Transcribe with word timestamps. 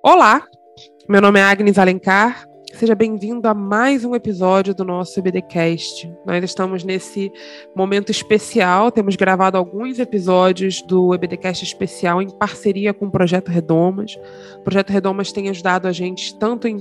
Olá, 0.00 0.44
meu 1.08 1.20
nome 1.20 1.40
é 1.40 1.42
Agnes 1.42 1.76
Alencar. 1.76 2.46
Seja 2.72 2.94
bem-vindo 2.94 3.48
a 3.48 3.52
mais 3.52 4.04
um 4.04 4.14
episódio 4.14 4.72
do 4.72 4.84
nosso 4.84 5.18
EBDcast. 5.18 6.08
Nós 6.24 6.44
estamos 6.44 6.84
nesse 6.84 7.32
momento 7.74 8.10
especial, 8.12 8.92
temos 8.92 9.16
gravado 9.16 9.58
alguns 9.58 9.98
episódios 9.98 10.80
do 10.82 11.12
EBDcast 11.12 11.64
especial 11.64 12.22
em 12.22 12.30
parceria 12.30 12.94
com 12.94 13.06
o 13.06 13.10
Projeto 13.10 13.48
Redomas. 13.48 14.16
O 14.58 14.62
Projeto 14.62 14.90
Redomas 14.90 15.32
tem 15.32 15.48
ajudado 15.48 15.88
a 15.88 15.92
gente 15.92 16.38
tanto 16.38 16.68
em 16.68 16.78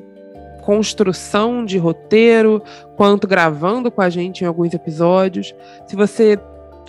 construção 0.64 1.66
de 1.66 1.80
roteiro, 1.80 2.62
quanto 2.96 3.28
gravando 3.28 3.90
com 3.90 4.02
a 4.02 4.12
gente 4.12 4.44
em 4.44 4.48
alguns 4.48 4.76
episódios. 4.76 5.56
Se 5.88 5.96
você 5.96 6.40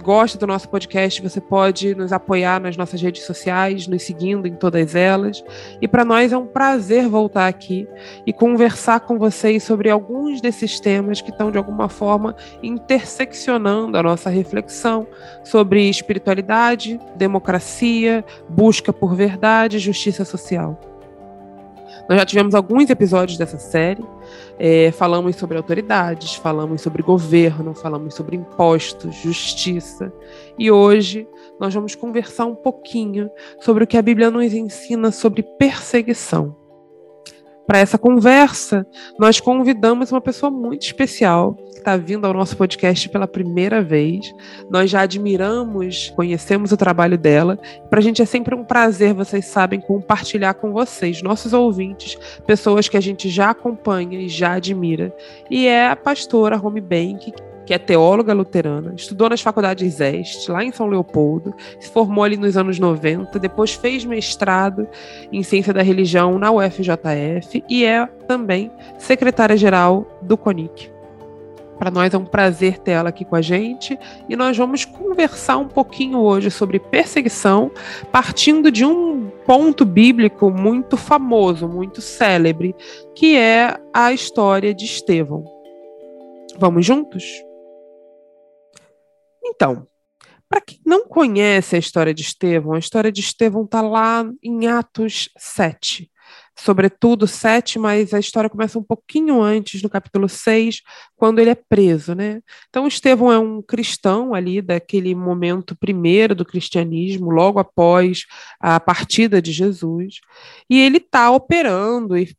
gosta 0.03 0.39
do 0.39 0.47
nosso 0.47 0.69
podcast, 0.69 1.21
você 1.23 1.41
pode 1.41 1.95
nos 1.95 2.13
apoiar 2.13 2.61
nas 2.61 2.77
nossas 2.77 3.01
redes 3.01 3.25
sociais, 3.25 3.87
nos 3.87 4.03
seguindo 4.03 4.47
em 4.47 4.55
todas 4.55 4.95
elas. 4.95 5.45
E 5.81 5.89
para 5.89 6.05
nós 6.05 6.33
é 6.33 6.37
um 6.37 6.47
prazer 6.47 7.09
voltar 7.09 7.47
aqui 7.47 7.89
e 8.27 8.33
conversar 8.33 9.01
com 9.01 9.19
vocês 9.19 9.63
sobre 9.63 9.91
alguns 9.91 10.41
desses 10.41 10.81
temas 10.81 11.21
que 11.21 11.31
estão, 11.31 11.51
de 11.51 11.59
alguma 11.59 11.89
forma, 11.89 12.37
interseccionando 12.63 13.97
a 13.97 14.03
nossa 14.03 14.31
reflexão 14.31 15.07
sobre 15.45 15.89
espiritualidade, 15.89 17.01
democracia, 17.17 18.25
busca 18.49 18.93
por 18.93 19.15
verdade 19.15 19.77
e 19.77 19.81
justiça 19.81 20.25
social. 20.25 20.79
Nós 22.09 22.19
já 22.19 22.25
tivemos 22.25 22.55
alguns 22.55 22.89
episódios 22.89 23.37
dessa 23.37 23.59
série. 23.59 24.03
É, 24.59 24.91
falamos 24.93 25.37
sobre 25.37 25.59
autoridades, 25.59 26.35
falamos 26.35 26.81
sobre 26.81 27.03
governo, 27.03 27.75
falamos 27.75 28.15
sobre 28.15 28.35
impostos, 28.35 29.15
justiça. 29.17 30.11
E 30.59 30.71
hoje 30.71 31.29
nós 31.61 31.75
vamos 31.75 31.95
conversar 31.95 32.47
um 32.47 32.55
pouquinho 32.55 33.31
sobre 33.61 33.85
o 33.85 33.87
que 33.87 33.99
a 33.99 34.03
Bíblia 34.03 34.31
nos 34.31 34.55
ensina 34.55 35.13
sobre 35.13 35.43
perseguição. 35.43 36.57
Para 37.69 37.81
essa 37.81 37.99
conversa, 37.99 38.87
nós 39.19 39.41
convidamos 39.41 40.11
uma 40.11 40.23
pessoa 40.23 40.51
muito 40.51 40.87
especial 40.87 41.53
que 41.55 41.77
está 41.77 41.99
vindo 41.99 42.27
ao 42.27 42.33
nosso 42.33 42.57
podcast 42.57 43.07
pela 43.11 43.29
primeira 43.29 43.83
vez. 43.83 44.35
Nós 44.71 44.89
já 44.89 45.03
admiramos, 45.03 46.09
conhecemos 46.17 46.73
o 46.73 46.79
trabalho 46.79 47.19
dela. 47.19 47.59
Para 47.91 47.99
a 47.99 48.03
gente 48.03 48.23
é 48.23 48.25
sempre 48.25 48.55
um 48.55 48.65
prazer, 48.65 49.13
vocês 49.13 49.45
sabem, 49.45 49.83
compartilhar 49.83 50.55
com 50.55 50.73
vocês, 50.73 51.21
nossos 51.21 51.53
ouvintes, 51.53 52.17
pessoas 52.47 52.89
que 52.89 52.97
a 52.97 53.03
gente 53.03 53.29
já 53.29 53.51
acompanha 53.51 54.19
e 54.19 54.31
já 54.31 54.55
admira. 54.55 55.15
E 55.51 55.67
é 55.67 55.89
a 55.89 55.95
pastora 55.95 56.57
Romy 56.57 56.81
Bank, 56.81 57.35
que 57.69 57.75
é 57.75 57.79
teóloga 57.79 58.33
luterana, 58.33 58.95
estudou 58.97 59.29
nas 59.29 59.43
faculdades 59.43 60.01
Este, 60.01 60.51
lá 60.51 60.65
em 60.65 60.73
São 60.73 60.87
Leopoldo, 60.87 61.55
se 61.79 61.91
formou 61.91 62.25
ali 62.25 62.35
nos 62.35 62.57
anos 62.57 62.79
90, 62.79 63.39
depois 63.39 63.75
fez 63.75 64.07
mestrado 64.07 64.89
em 65.31 65.43
ciência 65.43 65.75
da 65.75 65.83
religião 65.83 66.39
na 66.39 66.51
UFJF 66.51 67.63
e 67.69 67.85
é 67.85 68.07
também 68.27 68.71
secretária-geral 68.97 70.07
do 70.23 70.35
CONIC. 70.35 70.91
Para 71.79 71.91
nós 71.91 72.15
é 72.15 72.17
um 72.17 72.25
prazer 72.25 72.79
ter 72.79 72.93
ela 72.93 73.11
aqui 73.11 73.23
com 73.23 73.37
a 73.37 73.43
gente 73.43 73.99
e 74.31 74.35
nós 74.35 74.57
vamos 74.57 74.87
conversar 74.87 75.59
um 75.59 75.69
pouquinho 75.69 76.21
hoje 76.21 76.51
sobre 76.51 76.79
perseguição, 76.79 77.71
partindo 78.11 78.73
de 78.73 78.83
um 78.83 79.29
ponto 79.45 79.85
bíblico 79.85 80.51
muito 80.51 80.97
famoso, 80.97 81.69
muito 81.69 82.01
célebre, 82.01 82.75
que 83.15 83.37
é 83.37 83.77
a 83.93 84.11
história 84.11 84.73
de 84.73 84.87
Estevão. 84.87 85.45
Vamos 86.59 86.87
juntos? 86.87 87.47
Então, 89.49 89.87
para 90.49 90.61
quem 90.61 90.81
não 90.85 91.07
conhece 91.07 91.77
a 91.77 91.79
história 91.79 92.15
de 92.15 92.23
Estevão, 92.23 92.75
a 92.75 92.79
história 92.79 93.13
de 93.13 93.21
Estevão 93.21 93.65
está 93.65 93.81
lá 93.81 94.25
em 94.43 94.67
Atos 94.67 95.29
7. 95.37 96.11
Sobretudo 96.59 97.27
7, 97.27 97.79
mas 97.79 98.13
a 98.13 98.19
história 98.19 98.51
começa 98.51 98.79
um 98.79 98.83
pouquinho 98.83 99.41
antes, 99.41 99.81
no 99.81 99.89
capítulo 99.89 100.29
6, 100.29 100.83
quando 101.17 101.39
ele 101.39 101.51
é 101.51 101.55
preso. 101.55 102.15
Né? 102.15 102.41
Então, 102.69 102.87
Estevão 102.87 103.31
é 103.31 103.39
um 103.39 103.63
cristão 103.63 104.35
ali 104.35 104.61
daquele 104.61 105.15
momento 105.15 105.77
primeiro 105.77 106.35
do 106.35 106.45
cristianismo, 106.45 107.31
logo 107.31 107.59
após 107.59 108.25
a 108.61 108.81
partida 108.81 109.41
de 109.41 109.53
Jesus, 109.53 110.17
e 110.69 110.81
ele 110.81 110.97
está 110.97 111.31
operando 111.31 112.19
e 112.19 112.35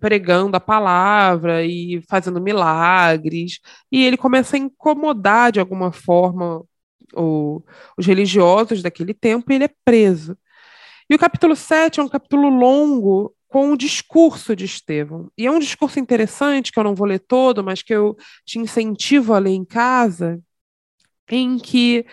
pregando 0.00 0.56
a 0.56 0.60
palavra 0.60 1.64
e 1.64 2.02
fazendo 2.08 2.40
milagres, 2.40 3.60
e 3.90 4.04
ele 4.04 4.16
começa 4.16 4.56
a 4.56 4.58
incomodar 4.58 5.52
de 5.52 5.60
alguma 5.60 5.92
forma 5.92 6.64
o, 7.14 7.62
os 7.96 8.06
religiosos 8.06 8.82
daquele 8.82 9.14
tempo 9.14 9.50
e 9.52 9.56
ele 9.56 9.64
é 9.64 9.70
preso. 9.84 10.36
E 11.08 11.14
o 11.14 11.18
capítulo 11.18 11.54
7 11.54 12.00
é 12.00 12.02
um 12.02 12.08
capítulo 12.08 12.48
longo 12.48 13.34
com 13.48 13.70
o 13.72 13.76
discurso 13.76 14.56
de 14.56 14.64
Estevão. 14.64 15.30
E 15.38 15.46
é 15.46 15.50
um 15.50 15.58
discurso 15.58 16.00
interessante, 16.00 16.72
que 16.72 16.78
eu 16.78 16.84
não 16.84 16.94
vou 16.94 17.06
ler 17.06 17.20
todo, 17.20 17.62
mas 17.62 17.82
que 17.82 17.94
eu 17.94 18.16
te 18.44 18.58
incentivo 18.58 19.34
a 19.34 19.38
ler 19.38 19.52
em 19.52 19.64
casa, 19.64 20.40
em 21.30 21.58
que 21.58 22.06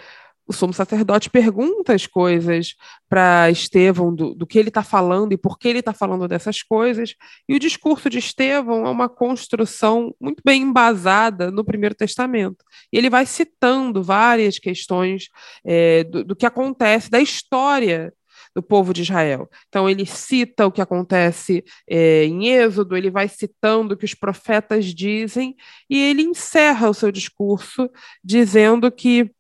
o 0.51 0.53
sumo 0.53 0.73
sacerdote 0.73 1.29
pergunta 1.29 1.94
as 1.94 2.06
coisas 2.06 2.75
para 3.09 3.50
Estevão 3.50 4.13
do, 4.13 4.35
do, 4.35 4.45
que 4.45 4.59
ele 4.59 4.67
está 4.67 4.84
falando 4.84 5.34
e 5.34 5.38
por 5.38 5.57
que 5.57 5.67
ele 5.67 5.79
está 5.79 5.94
falando 5.94 6.28
dessas 6.28 6.62
coisas. 6.62 7.16
E 7.47 7.56
o 7.56 7.59
discurso 7.59 8.09
de 8.09 8.19
Estevão 8.19 8.85
é 8.85 8.89
uma 8.89 9.09
construção 9.09 10.13
muito 10.19 10.41
bem 10.45 10.62
embasada 10.62 11.50
no 11.50 11.63
Primeiro 11.63 11.95
Testamento. 11.95 12.63
E 12.91 12.97
ele 12.97 13.09
vai 13.09 13.25
citando 13.25 14.03
várias 14.03 14.59
questões 14.59 15.29
é, 15.66 16.03
do, 16.03 16.23
do 16.23 16.35
que 16.35 16.45
acontece, 16.45 17.09
da 17.09 17.19
história 17.19 18.13
do 18.53 18.62
povo 18.62 18.94
de 18.94 19.01
Israel. 19.01 19.50
Então, 19.69 19.89
ele 19.89 20.06
cita 20.06 20.68
o 20.68 20.72
que 20.72 20.81
acontece 20.81 21.63
é, 21.89 22.25
em 22.25 22.50
Êxodo, 22.50 22.97
ele 22.97 23.09
vai 23.09 23.28
citando 23.28 23.94
o 23.94 23.97
que 23.97 24.06
os 24.06 24.13
profetas 24.13 24.85
dizem, 24.85 25.56
e 25.89 25.97
ele 25.97 26.22
encerra 26.22 26.89
o 26.89 26.94
seu 26.94 27.12
discurso 27.12 27.89
dizendo 28.23 28.91
que 28.91 29.31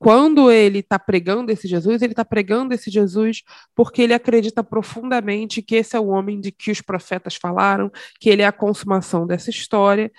quando 0.00 0.50
ele 0.50 0.78
está 0.78 0.98
pregando 0.98 1.52
esse 1.52 1.68
Jesus, 1.68 2.00
ele 2.00 2.14
está 2.14 2.24
pregando 2.24 2.72
esse 2.72 2.90
Jesus 2.90 3.42
porque 3.76 4.00
ele 4.00 4.14
acredita 4.14 4.64
profundamente 4.64 5.60
que 5.60 5.74
esse 5.74 5.94
é 5.94 6.00
o 6.00 6.06
homem 6.06 6.40
de 6.40 6.50
que 6.50 6.70
os 6.70 6.80
profetas 6.80 7.34
falaram, 7.34 7.92
que 8.18 8.30
ele 8.30 8.40
é 8.40 8.46
a 8.46 8.52
consumação 8.52 9.26
dessa 9.26 9.50
história. 9.50 10.10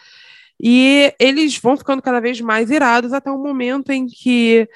E 0.61 1.11
eles 1.19 1.57
vão 1.57 1.75
ficando 1.75 1.99
cada 1.99 2.19
vez 2.19 2.39
mais 2.39 2.69
irados 2.69 3.11
até 3.11 3.31
o 3.31 3.39
momento 3.39 3.91
em 3.91 4.05
que 4.05 4.69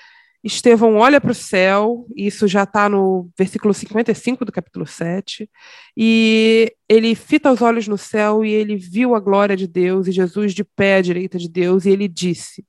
Estevão 0.44 0.96
olha 0.96 1.22
para 1.22 1.32
o 1.32 1.36
céu, 1.36 2.08
isso 2.16 2.48
já 2.48 2.64
está 2.64 2.90
no 2.90 3.30
versículo 3.38 3.76
55 3.76 4.44
do 4.44 4.52
capítulo 4.52 4.88
7, 4.88 5.48
e 5.96 6.74
ele 6.90 7.14
fita 7.14 7.52
os 7.52 7.62
olhos 7.62 7.88
no 7.88 7.98
céu 7.98 8.44
e 8.44 8.52
ele 8.52 8.76
viu 8.76 9.14
a 9.14 9.20
glória 9.20 9.56
de 9.56 9.68
Deus 9.68 10.08
e 10.08 10.12
Jesus 10.12 10.54
de 10.56 10.64
pé 10.64 10.98
à 10.98 11.02
direita 11.02 11.38
de 11.38 11.48
Deus, 11.48 11.86
e 11.86 11.92
ele 11.92 12.08
disse: 12.08 12.66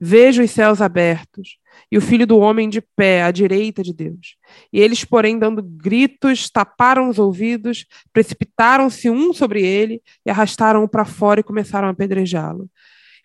Vejo 0.00 0.42
os 0.42 0.50
céus 0.50 0.80
abertos 0.80 1.58
e 1.90 1.96
o 1.98 2.00
filho 2.00 2.26
do 2.26 2.38
homem 2.38 2.68
de 2.68 2.80
pé 2.80 3.22
à 3.22 3.30
direita 3.30 3.82
de 3.82 3.92
Deus. 3.92 4.36
E 4.72 4.80
eles, 4.80 5.04
porém, 5.04 5.38
dando 5.38 5.62
gritos, 5.62 6.50
taparam 6.50 7.08
os 7.08 7.18
ouvidos, 7.18 7.86
precipitaram-se 8.12 9.08
um 9.10 9.32
sobre 9.32 9.62
ele 9.62 10.02
e 10.24 10.30
arrastaram-o 10.30 10.88
para 10.88 11.04
fora 11.04 11.40
e 11.40 11.44
começaram 11.44 11.88
a 11.88 11.90
apedrejá-lo. 11.90 12.68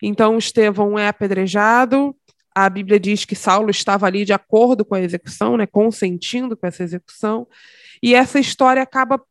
Então 0.02 0.36
Estevão 0.36 0.98
é 0.98 1.08
apedrejado. 1.08 2.16
A 2.54 2.68
Bíblia 2.68 3.00
diz 3.00 3.24
que 3.24 3.34
Saulo 3.34 3.70
estava 3.70 4.06
ali 4.06 4.24
de 4.24 4.32
acordo 4.32 4.84
com 4.84 4.94
a 4.94 5.00
execução, 5.00 5.56
né, 5.56 5.66
consentindo 5.66 6.56
com 6.56 6.66
essa 6.66 6.82
execução. 6.82 7.46
E 8.02 8.14
essa 8.14 8.38
história 8.38 8.82
acaba 8.82 9.22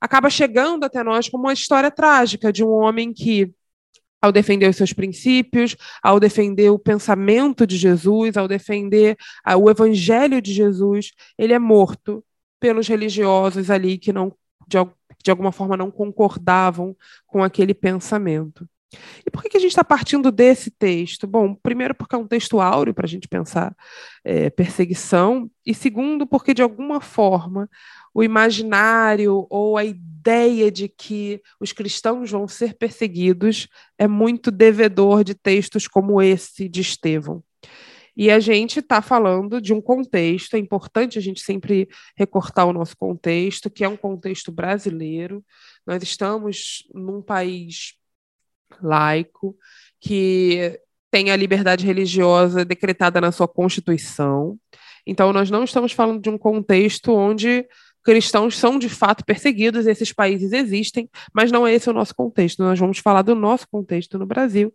acaba 0.00 0.30
chegando 0.30 0.84
até 0.84 1.02
nós 1.02 1.28
como 1.28 1.44
uma 1.44 1.52
história 1.52 1.90
trágica 1.90 2.52
de 2.52 2.62
um 2.62 2.68
homem 2.68 3.12
que 3.12 3.52
ao 4.26 4.32
defender 4.32 4.68
os 4.68 4.76
seus 4.76 4.92
princípios, 4.92 5.76
ao 6.02 6.20
defender 6.20 6.70
o 6.70 6.78
pensamento 6.78 7.66
de 7.66 7.76
Jesus, 7.76 8.36
ao 8.36 8.48
defender 8.48 9.16
o 9.58 9.70
evangelho 9.70 10.42
de 10.42 10.52
Jesus, 10.52 11.12
ele 11.38 11.52
é 11.52 11.58
morto 11.58 12.24
pelos 12.60 12.88
religiosos 12.88 13.70
ali 13.70 13.98
que 13.98 14.12
não 14.12 14.32
de, 14.66 14.78
de 15.22 15.30
alguma 15.30 15.52
forma 15.52 15.76
não 15.76 15.90
concordavam 15.90 16.96
com 17.26 17.42
aquele 17.42 17.72
pensamento. 17.72 18.68
E 19.26 19.30
por 19.30 19.42
que, 19.42 19.48
que 19.48 19.56
a 19.56 19.60
gente 19.60 19.70
está 19.70 19.84
partindo 19.84 20.30
desse 20.30 20.70
texto? 20.70 21.26
Bom, 21.26 21.54
primeiro, 21.54 21.94
porque 21.94 22.14
é 22.14 22.18
um 22.18 22.26
texto 22.26 22.60
áureo 22.60 22.94
para 22.94 23.04
a 23.04 23.08
gente 23.08 23.28
pensar 23.28 23.74
é, 24.24 24.48
perseguição, 24.48 25.50
e 25.64 25.74
segundo, 25.74 26.26
porque 26.26 26.54
de 26.54 26.62
alguma 26.62 27.00
forma 27.00 27.68
o 28.16 28.24
imaginário 28.24 29.46
ou 29.50 29.76
a 29.76 29.84
ideia 29.84 30.70
de 30.70 30.88
que 30.88 31.38
os 31.60 31.70
cristãos 31.70 32.30
vão 32.30 32.48
ser 32.48 32.72
perseguidos 32.72 33.68
é 33.98 34.08
muito 34.08 34.50
devedor 34.50 35.22
de 35.22 35.34
textos 35.34 35.86
como 35.86 36.22
esse 36.22 36.66
de 36.66 36.80
Estevão. 36.80 37.44
E 38.16 38.30
a 38.30 38.40
gente 38.40 38.78
está 38.78 39.02
falando 39.02 39.60
de 39.60 39.74
um 39.74 39.82
contexto, 39.82 40.54
é 40.54 40.58
importante 40.58 41.18
a 41.18 41.20
gente 41.20 41.42
sempre 41.42 41.90
recortar 42.16 42.66
o 42.66 42.72
nosso 42.72 42.96
contexto, 42.96 43.68
que 43.68 43.84
é 43.84 43.88
um 43.88 43.98
contexto 43.98 44.50
brasileiro. 44.50 45.44
Nós 45.86 46.02
estamos 46.02 46.88
num 46.94 47.20
país 47.20 47.96
laico 48.80 49.54
que 50.00 50.80
tem 51.10 51.30
a 51.30 51.36
liberdade 51.36 51.84
religiosa 51.84 52.64
decretada 52.64 53.20
na 53.20 53.30
sua 53.30 53.46
Constituição. 53.46 54.58
Então, 55.06 55.32
nós 55.34 55.50
não 55.50 55.64
estamos 55.64 55.92
falando 55.92 56.20
de 56.20 56.30
um 56.30 56.38
contexto 56.38 57.12
onde 57.12 57.64
cristãos 58.06 58.56
são 58.56 58.78
de 58.78 58.88
fato 58.88 59.24
perseguidos, 59.24 59.86
esses 59.86 60.12
países 60.12 60.52
existem, 60.52 61.10
mas 61.34 61.50
não 61.50 61.66
é 61.66 61.74
esse 61.74 61.90
o 61.90 61.92
nosso 61.92 62.14
contexto. 62.14 62.62
Nós 62.62 62.78
vamos 62.78 62.98
falar 62.98 63.22
do 63.22 63.34
nosso 63.34 63.68
contexto 63.68 64.16
no 64.16 64.24
Brasil. 64.24 64.72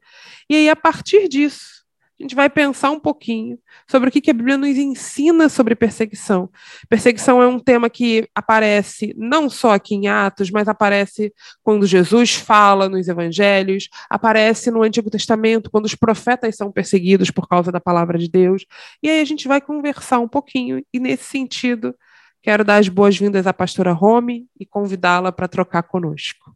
E 0.49 0.55
aí, 0.55 0.69
a 0.69 0.75
partir 0.75 1.29
disso, 1.29 1.81
a 2.19 2.23
gente 2.23 2.35
vai 2.35 2.49
pensar 2.49 2.91
um 2.91 2.99
pouquinho 2.99 3.57
sobre 3.89 4.09
o 4.09 4.11
que 4.11 4.29
a 4.29 4.33
Bíblia 4.33 4.57
nos 4.57 4.77
ensina 4.77 5.47
sobre 5.47 5.75
perseguição. 5.75 6.49
Perseguição 6.89 7.41
é 7.41 7.47
um 7.47 7.57
tema 7.57 7.89
que 7.89 8.27
aparece 8.35 9.15
não 9.17 9.49
só 9.49 9.73
aqui 9.73 9.95
em 9.95 10.07
Atos, 10.07 10.51
mas 10.51 10.67
aparece 10.67 11.33
quando 11.63 11.87
Jesus 11.87 12.35
fala 12.35 12.89
nos 12.89 13.07
evangelhos, 13.07 13.87
aparece 14.09 14.69
no 14.69 14.83
Antigo 14.83 15.09
Testamento, 15.09 15.71
quando 15.71 15.85
os 15.85 15.95
profetas 15.95 16.55
são 16.57 16.71
perseguidos 16.71 17.31
por 17.31 17.47
causa 17.47 17.71
da 17.71 17.79
palavra 17.79 18.19
de 18.19 18.29
Deus. 18.29 18.65
E 19.01 19.09
aí 19.09 19.21
a 19.21 19.25
gente 19.25 19.47
vai 19.47 19.61
conversar 19.61 20.19
um 20.19 20.27
pouquinho, 20.27 20.83
e 20.93 20.99
nesse 20.99 21.23
sentido, 21.23 21.95
quero 22.41 22.65
dar 22.65 22.77
as 22.77 22.89
boas-vindas 22.89 23.45
à 23.45 23.53
pastora 23.53 23.93
Rome 23.93 24.47
e 24.59 24.65
convidá-la 24.65 25.31
para 25.31 25.47
trocar 25.47 25.83
conosco. 25.83 26.55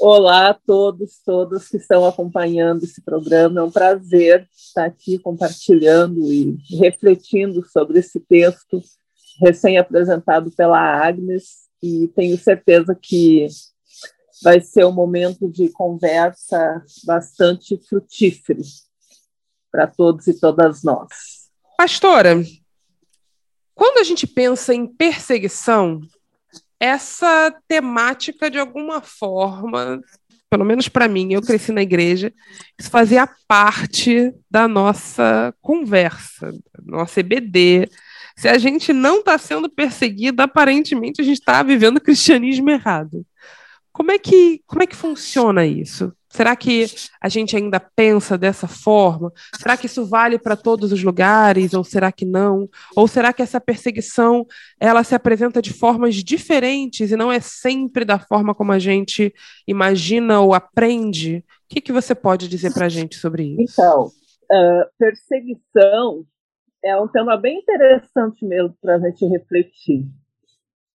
Olá 0.00 0.48
a 0.48 0.54
todos, 0.54 1.20
todos 1.24 1.68
que 1.68 1.76
estão 1.76 2.06
acompanhando 2.06 2.84
esse 2.84 3.02
programa. 3.02 3.60
É 3.60 3.62
um 3.62 3.70
prazer 3.70 4.48
estar 4.54 4.86
aqui 4.86 5.18
compartilhando 5.18 6.32
e 6.32 6.56
refletindo 6.80 7.64
sobre 7.68 7.98
esse 7.98 8.18
texto 8.18 8.82
recém-apresentado 9.40 10.50
pela 10.52 10.78
Agnes 10.78 11.68
e 11.82 12.08
tenho 12.08 12.38
certeza 12.38 12.94
que 12.94 13.46
vai 14.42 14.60
ser 14.60 14.84
um 14.84 14.92
momento 14.92 15.50
de 15.50 15.68
conversa 15.70 16.82
bastante 17.04 17.76
frutífero 17.88 18.62
para 19.70 19.86
todos 19.86 20.26
e 20.26 20.38
todas 20.38 20.82
nós. 20.82 21.50
Pastora, 21.76 22.42
quando 23.74 23.98
a 23.98 24.04
gente 24.04 24.26
pensa 24.26 24.74
em 24.74 24.86
perseguição, 24.86 26.00
essa 26.78 27.54
temática, 27.66 28.50
de 28.50 28.58
alguma 28.58 29.00
forma, 29.00 30.00
pelo 30.50 30.64
menos 30.64 30.88
para 30.88 31.08
mim, 31.08 31.32
eu 31.32 31.42
cresci 31.42 31.72
na 31.72 31.82
igreja, 31.82 32.32
isso 32.78 32.90
fazia 32.90 33.28
parte 33.48 34.32
da 34.50 34.68
nossa 34.68 35.54
conversa, 35.60 36.52
nossa 36.84 37.20
EBD. 37.20 37.88
Se 38.36 38.48
a 38.48 38.58
gente 38.58 38.92
não 38.92 39.18
está 39.18 39.38
sendo 39.38 39.68
perseguido, 39.68 40.42
aparentemente 40.42 41.20
a 41.20 41.24
gente 41.24 41.38
está 41.38 41.62
vivendo 41.62 41.96
o 41.96 42.00
cristianismo 42.00 42.70
errado. 42.70 43.24
Como 43.92 44.10
é 44.10 44.18
que, 44.18 44.62
como 44.66 44.82
é 44.82 44.86
que 44.86 44.96
funciona 44.96 45.66
isso? 45.66 46.12
Será 46.34 46.56
que 46.56 46.86
a 47.20 47.28
gente 47.28 47.56
ainda 47.56 47.78
pensa 47.78 48.36
dessa 48.36 48.66
forma? 48.66 49.32
Será 49.56 49.76
que 49.76 49.86
isso 49.86 50.04
vale 50.04 50.36
para 50.36 50.56
todos 50.56 50.90
os 50.90 51.00
lugares 51.00 51.74
ou 51.74 51.84
será 51.84 52.10
que 52.10 52.24
não? 52.24 52.68
Ou 52.96 53.06
será 53.06 53.32
que 53.32 53.40
essa 53.40 53.60
perseguição 53.60 54.44
ela 54.80 55.04
se 55.04 55.14
apresenta 55.14 55.62
de 55.62 55.72
formas 55.72 56.16
diferentes 56.16 57.12
e 57.12 57.16
não 57.16 57.30
é 57.30 57.38
sempre 57.38 58.04
da 58.04 58.18
forma 58.18 58.52
como 58.52 58.72
a 58.72 58.80
gente 58.80 59.32
imagina 59.64 60.40
ou 60.40 60.54
aprende? 60.54 61.36
O 61.36 61.68
que, 61.68 61.80
que 61.80 61.92
você 61.92 62.16
pode 62.16 62.48
dizer 62.48 62.74
para 62.74 62.86
a 62.86 62.88
gente 62.88 63.14
sobre 63.14 63.44
isso? 63.44 63.80
Então, 63.80 64.06
uh, 64.06 64.90
perseguição 64.98 66.26
é 66.84 67.00
um 67.00 67.06
tema 67.06 67.36
bem 67.36 67.60
interessante 67.60 68.44
mesmo 68.44 68.76
para 68.82 68.96
a 68.96 68.98
gente 68.98 69.24
refletir 69.26 70.04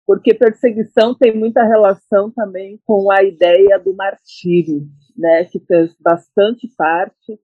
porque 0.06 0.34
perseguição 0.34 1.14
tem 1.14 1.34
muita 1.34 1.64
relação 1.64 2.30
também 2.30 2.78
com 2.84 3.10
a 3.10 3.22
ideia 3.22 3.78
do 3.78 3.94
martírio, 3.94 4.87
né, 5.16 5.44
que 5.44 5.61
fez 5.61 5.94
bastante 6.00 6.69
parte 6.76 7.38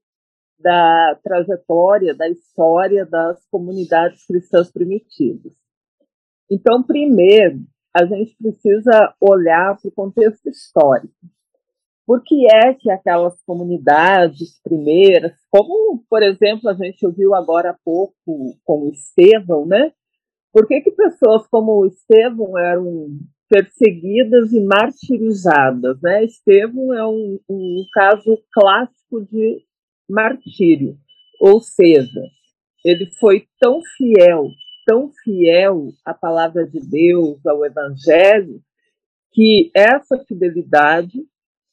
da 0.59 1.19
trajetória, 1.23 2.15
da 2.15 2.29
história 2.29 3.07
das 3.07 3.45
comunidades 3.51 4.27
cristãs 4.27 4.71
primitivas. 4.71 5.55
Então, 6.51 6.83
primeiro, 6.83 7.61
a 7.95 8.05
gente 8.05 8.37
precisa 8.37 9.15
olhar 9.21 9.77
para 9.77 9.89
o 9.89 9.93
contexto 9.93 10.49
histórico. 10.49 11.15
Por 12.07 12.23
que 12.25 12.47
é 12.53 12.75
que 12.75 12.91
aquelas 12.91 13.41
comunidades 13.45 14.61
primeiras, 14.63 15.33
como, 15.49 16.05
por 16.11 16.23
exemplo, 16.23 16.69
a 16.69 16.75
gente 16.75 17.07
ouviu 17.07 17.35
agora 17.35 17.71
há 17.71 17.79
pouco 17.85 18.15
com 18.65 18.89
Estevão, 18.89 19.65
né? 19.65 19.93
Por 20.53 20.67
que, 20.67 20.81
que 20.81 20.91
pessoas 20.91 21.47
como 21.47 21.87
Estevão 21.87 22.59
eram 22.59 23.11
perseguidas 23.51 24.53
e 24.53 24.61
martirizadas? 24.61 26.01
Né? 26.01 26.25
Estevão 26.25 26.95
é 26.95 27.05
um, 27.05 27.41
um 27.49 27.85
caso 27.93 28.39
clássico 28.53 29.27
de 29.27 29.65
martírio, 30.09 30.97
ou 31.41 31.61
seja, 31.61 32.23
ele 32.85 33.07
foi 33.19 33.47
tão 33.59 33.81
fiel, 33.97 34.49
tão 34.87 35.11
fiel 35.25 35.89
à 36.05 36.15
palavra 36.15 36.67
de 36.67 36.81
Deus, 36.81 37.45
ao 37.45 37.65
Evangelho, 37.65 38.61
que 39.33 39.71
essa 39.75 40.19
fidelidade 40.27 41.21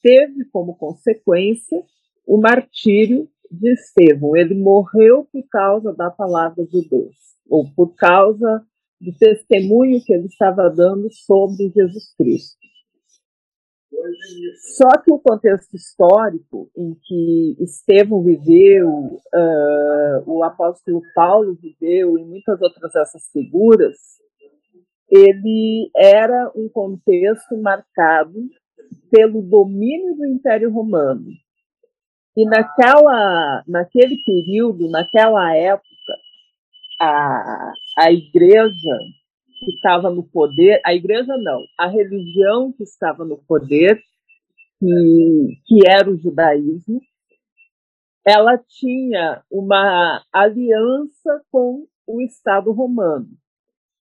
teve 0.01 0.45
como 0.51 0.75
consequência 0.75 1.83
o 2.25 2.39
martírio 2.39 3.30
de 3.50 3.73
Estevão. 3.73 4.35
Ele 4.35 4.53
morreu 4.53 5.27
por 5.31 5.44
causa 5.50 5.94
da 5.94 6.09
palavra 6.09 6.65
de 6.65 6.88
Deus, 6.88 7.15
ou 7.50 7.65
por 7.73 7.95
causa 7.95 8.65
do 8.99 9.13
testemunho 9.17 10.03
que 10.03 10.13
ele 10.13 10.25
estava 10.25 10.69
dando 10.69 11.07
sobre 11.11 11.69
Jesus 11.69 12.13
Cristo. 12.17 12.57
Só 14.75 14.89
que 15.03 15.11
o 15.11 15.19
contexto 15.19 15.75
histórico 15.75 16.69
em 16.77 16.95
que 17.03 17.57
Estevão 17.59 18.23
viveu, 18.23 18.89
uh, 18.89 20.23
o 20.25 20.44
apóstolo 20.44 21.01
Paulo 21.15 21.55
viveu 21.55 22.17
e 22.17 22.25
muitas 22.25 22.61
outras 22.61 22.91
dessas 22.94 23.29
figuras, 23.31 23.97
ele 25.09 25.89
era 25.95 26.51
um 26.55 26.69
contexto 26.69 27.57
marcado 27.57 28.49
pelo 29.09 29.41
domínio 29.41 30.15
do 30.15 30.25
Império 30.25 30.71
Romano. 30.71 31.25
E 32.35 32.45
naquela, 32.45 33.63
naquele 33.67 34.17
período, 34.23 34.89
naquela 34.89 35.55
época, 35.55 35.88
a, 36.99 37.73
a 37.97 38.11
igreja 38.11 38.97
que 39.59 39.71
estava 39.71 40.09
no 40.09 40.23
poder, 40.23 40.81
a 40.85 40.94
igreja 40.94 41.35
não, 41.38 41.61
a 41.77 41.88
religião 41.88 42.71
que 42.71 42.83
estava 42.83 43.25
no 43.25 43.38
poder, 43.38 44.01
que, 44.79 45.61
que 45.65 45.79
era 45.88 46.09
o 46.09 46.17
judaísmo, 46.17 47.01
ela 48.25 48.57
tinha 48.57 49.41
uma 49.49 50.21
aliança 50.33 51.41
com 51.51 51.88
o 52.05 52.21
Estado 52.21 52.71
romano. 52.71 53.29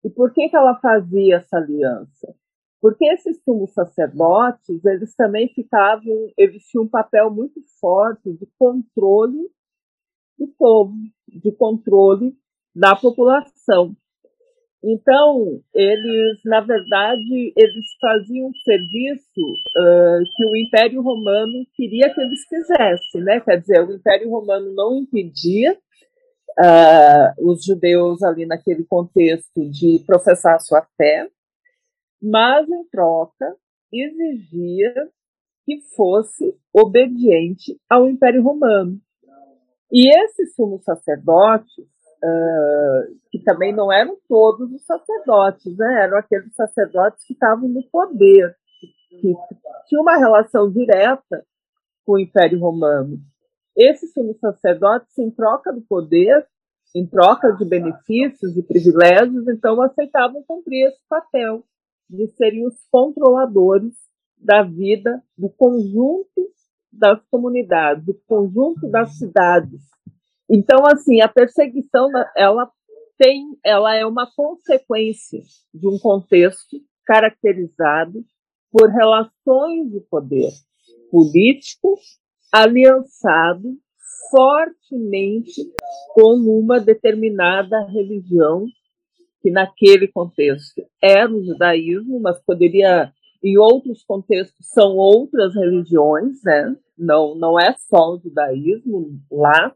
E 0.04 0.10
por 0.10 0.34
que, 0.34 0.50
que 0.50 0.56
ela 0.56 0.75
fazia 0.80 1.38
essa 1.38 1.57
aliança? 1.57 2.36
Porque 2.81 3.06
esses 3.06 3.42
sumos 3.44 3.71
sacerdotes, 3.71 4.83
eles 4.83 5.16
também 5.16 5.47
ficavam, 5.50 6.30
eles 6.38 6.66
tinham 6.66 6.83
um 6.83 6.90
papel 6.90 7.31
muito 7.31 7.62
forte 7.80 8.33
de 8.33 8.45
controle 8.57 9.50
do 10.38 10.47
povo, 10.47 10.94
de 11.28 11.52
controle 11.54 12.35
da 12.75 12.95
população. 12.95 13.95
Então, 14.83 15.61
eles, 15.73 16.39
na 16.44 16.59
verdade, 16.59 17.53
eles 17.56 17.85
faziam 18.01 18.47
um 18.47 18.53
serviço 18.65 19.42
uh, 19.42 20.23
que 20.35 20.45
o 20.45 20.57
Império 20.57 21.01
Romano 21.01 21.65
queria 21.73 22.13
que 22.13 22.19
eles 22.19 22.42
fizessem, 22.49 23.21
né? 23.21 23.39
Quer 23.39 23.61
dizer, 23.61 23.87
o 23.87 23.94
Império 23.94 24.30
Romano 24.30 24.73
não 24.73 24.97
impedia 24.97 25.77
uh, 26.59 27.49
os 27.49 27.63
judeus 27.63 28.21
ali 28.23 28.45
naquele 28.45 28.83
contexto 28.83 29.69
de 29.69 30.03
professar 30.06 30.59
sua 30.59 30.85
fé, 30.97 31.30
mas, 32.21 32.68
em 32.69 32.83
troca, 32.89 33.56
exigia 33.92 34.94
que 35.65 35.80
fosse 35.95 36.57
obediente 36.73 37.80
ao 37.89 38.09
Império 38.09 38.44
Romano. 38.44 38.99
E 39.89 40.09
esses 40.09 40.56
sumos 40.56 40.83
sacerdotes, 40.83 41.85
uh, 42.23 43.19
que 43.30 43.39
também 43.39 43.73
não 43.75 43.92
eram 43.92 44.18
todos 44.27 44.71
os 44.71 44.85
sacerdotes, 44.85 45.77
né? 45.77 46.03
eram 46.03 46.18
aqueles 46.18 46.53
sacerdotes 46.56 47.25
que 47.25 47.33
estavam 47.33 47.68
no 47.68 47.83
poder, 47.92 48.56
que 49.09 49.33
tinham 49.87 50.01
uma 50.01 50.18
relação 50.18 50.71
direta 50.71 51.45
com 52.06 52.13
o 52.13 52.19
Império 52.19 52.59
Romano. 52.59 53.18
Esses 53.75 54.13
sumos 54.13 54.39
sacerdotes, 54.39 55.18
em 55.18 55.31
troca 55.31 55.73
do 55.73 55.81
poder, 55.81 56.47
em 56.95 57.07
troca 57.07 57.51
de 57.53 57.65
benefícios 57.65 58.56
e 58.56 58.61
privilégios, 58.61 59.47
então 59.47 59.81
aceitavam 59.81 60.44
cumprir 60.44 60.87
esse 60.87 61.01
papel 61.09 61.63
de 62.09 62.27
serem 62.27 62.68
os 62.68 62.75
controladores 62.92 63.94
da 64.37 64.61
vida 64.61 65.23
do 65.37 65.49
conjunto 65.49 66.51
das 66.92 67.19
comunidades, 67.31 68.06
do 68.06 68.13
conjunto 68.27 68.87
das 68.92 69.18
cidades, 69.18 69.81
então, 70.50 70.85
assim, 70.85 71.21
a 71.21 71.28
perseguição, 71.28 72.09
ela 72.35 72.69
tem, 73.18 73.57
ela 73.64 73.95
é 73.95 74.06
uma 74.06 74.30
consequência 74.35 75.42
de 75.73 75.88
um 75.88 75.97
contexto 76.00 76.78
caracterizado 77.06 78.23
por 78.71 78.90
relações 78.90 79.92
de 79.92 80.00
poder 80.09 80.50
político 81.12 82.00
aliançado 82.52 83.78
fortemente 84.30 85.62
com 86.14 86.33
uma 86.59 86.80
determinada 86.80 87.85
religião 87.85 88.66
que 89.42 89.52
naquele 89.52 90.07
contexto 90.07 90.81
era 91.02 91.31
o 91.31 91.44
judaísmo, 91.44 92.19
mas 92.19 92.42
poderia, 92.44 93.12
em 93.44 93.57
outros 93.57 94.04
contextos, 94.04 94.66
são 94.69 94.95
outras 94.95 95.54
religiões, 95.54 96.42
né? 96.44 96.76
Não, 96.97 97.35
não 97.35 97.59
é 97.59 97.76
só 97.78 98.14
o 98.14 98.19
judaísmo 98.19 99.19
lá, 99.30 99.76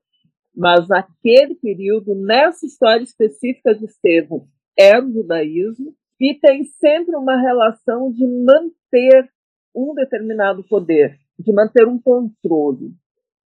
mas 0.58 0.88
naquele 0.88 1.54
período, 1.54 2.16
nessa 2.16 2.66
história 2.66 3.04
específica 3.04 3.76
de 3.76 3.86
Estevão, 3.86 4.48
era 4.76 5.06
o 5.06 5.14
judaísmo, 5.14 5.94
e 6.20 6.34
tem 6.34 6.64
sempre 6.64 7.16
uma 7.16 7.40
relação 7.40 8.12
de 8.12 8.26
manter 8.26 9.30
um 9.76 9.94
determinado 9.94 10.64
poder, 10.64 11.16
de 11.38 11.54
manter 11.54 11.88
um 11.88 12.02
controle. 12.02 12.92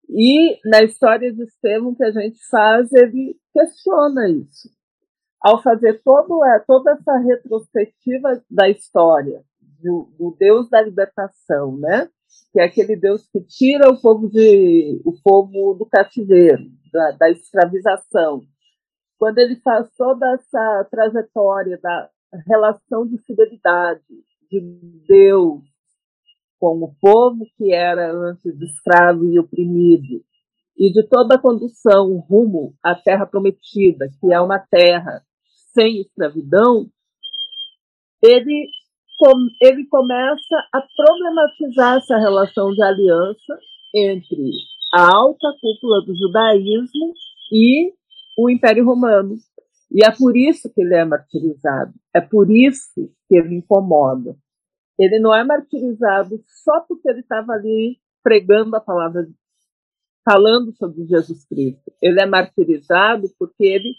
E 0.10 0.58
na 0.63 0.84
história 0.84 1.34
de 1.34 1.44
Estevão 1.44 1.94
que 1.94 2.03
a 2.06 2.12
gente 2.12 2.39
faz, 2.50 2.89
ele 2.94 3.36
questiona 3.53 4.30
isso. 4.30 4.70
Ao 5.41 5.62
fazer 5.62 6.01
todo, 6.03 6.46
é, 6.46 6.60
toda 6.65 6.91
essa 6.91 7.18
retrospectiva 7.18 8.41
da 8.50 8.70
história, 8.70 9.44
do, 9.82 10.13
do, 10.18 10.36
Deus 10.39 10.70
da 10.70 10.82
libertação, 10.82 11.75
né? 11.75 12.08
que 12.53 12.62
é 12.62 12.63
aquele 12.63 12.96
Deus 12.96 13.27
que 13.27 13.41
tira 13.41 13.89
o 13.89 14.00
povo, 14.00 14.30
de, 14.30 15.01
o 15.03 15.13
povo 15.22 15.74
do 15.74 15.86
cativeiro, 15.86 16.63
da, 16.92 17.12
da 17.12 17.30
escravização. 17.30 18.42
Quando 19.18 19.38
ele 19.40 19.56
faz 19.58 19.90
toda 19.96 20.34
essa 20.34 20.88
trajetória 20.90 21.80
da 21.82 22.10
relação 22.48 23.08
de 23.08 23.18
fidelidade 23.20 24.02
de 24.50 24.62
Deus 25.08 25.62
com 26.60 26.84
o 26.84 26.94
povo 27.00 27.46
que 27.58 27.74
era 27.74 28.12
antes 28.12 28.60
escravo 28.62 29.26
e 29.26 29.40
oprimido, 29.40 30.24
e 30.78 30.92
de 30.92 31.04
toda 31.08 31.36
a 31.36 31.42
condução 31.42 32.18
rumo 32.18 32.74
à 32.84 32.96
terra 32.96 33.26
prometida, 33.26 34.08
que 34.20 34.34
é 34.34 34.40
uma 34.40 34.60
terra 34.60 35.22
sem 35.74 36.02
escravidão, 36.02 36.88
ele, 38.22 38.68
ele 39.62 39.86
começa 39.88 40.68
a 40.74 40.82
problematizar 40.96 41.98
essa 41.98 42.18
relação 42.18 42.72
de 42.72 42.84
aliança 42.84 43.60
entre 43.94 44.52
a 44.94 45.16
alta 45.16 45.48
cúpula 45.62 46.02
do 46.06 46.16
judaísmo 46.16 47.14
e 47.52 47.94
o 48.38 48.50
Império 48.50 48.86
Romano. 48.86 49.36
E 49.92 50.06
é 50.06 50.12
por 50.12 50.36
isso 50.38 50.72
que 50.74 50.82
ele 50.82 50.96
é 50.96 51.04
martirizado, 51.04 51.94
é 52.14 52.22
por 52.22 52.50
isso 52.50 53.10
que 53.28 53.36
ele 53.36 53.56
incomoda. 53.56 54.36
Ele 54.98 55.20
não 55.20 55.36
é 55.36 55.44
martirizado 55.44 56.42
só 56.64 56.82
porque 56.82 57.10
ele 57.10 57.22
estava 57.22 57.54
ali 57.54 57.98
pregando 58.24 58.76
a 58.76 58.80
palavra, 58.80 59.28
falando 60.24 60.72
sobre 60.74 61.06
Jesus 61.06 61.46
Cristo. 61.46 61.92
Ele 62.02 62.22
é 62.22 62.26
martirizado 62.26 63.30
porque 63.38 63.66
ele 63.66 63.96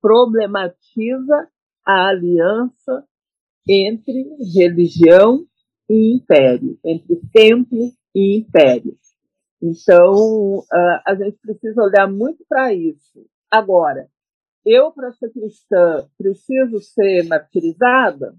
problematiza 0.00 1.48
a 1.84 2.08
aliança 2.08 3.04
entre 3.68 4.24
religião 4.54 5.44
e 5.88 6.16
império, 6.16 6.78
entre 6.84 7.20
templo 7.32 7.92
e 8.14 8.38
império. 8.38 8.96
Então, 9.62 10.64
a 11.06 11.14
gente 11.14 11.38
precisa 11.38 11.82
olhar 11.82 12.10
muito 12.10 12.44
para 12.48 12.72
isso. 12.72 13.26
Agora, 13.50 14.08
eu, 14.64 14.92
para 14.92 15.12
ser 15.12 15.30
cristã, 15.30 16.08
preciso 16.18 16.80
ser 16.80 17.24
martirizada? 17.24 18.34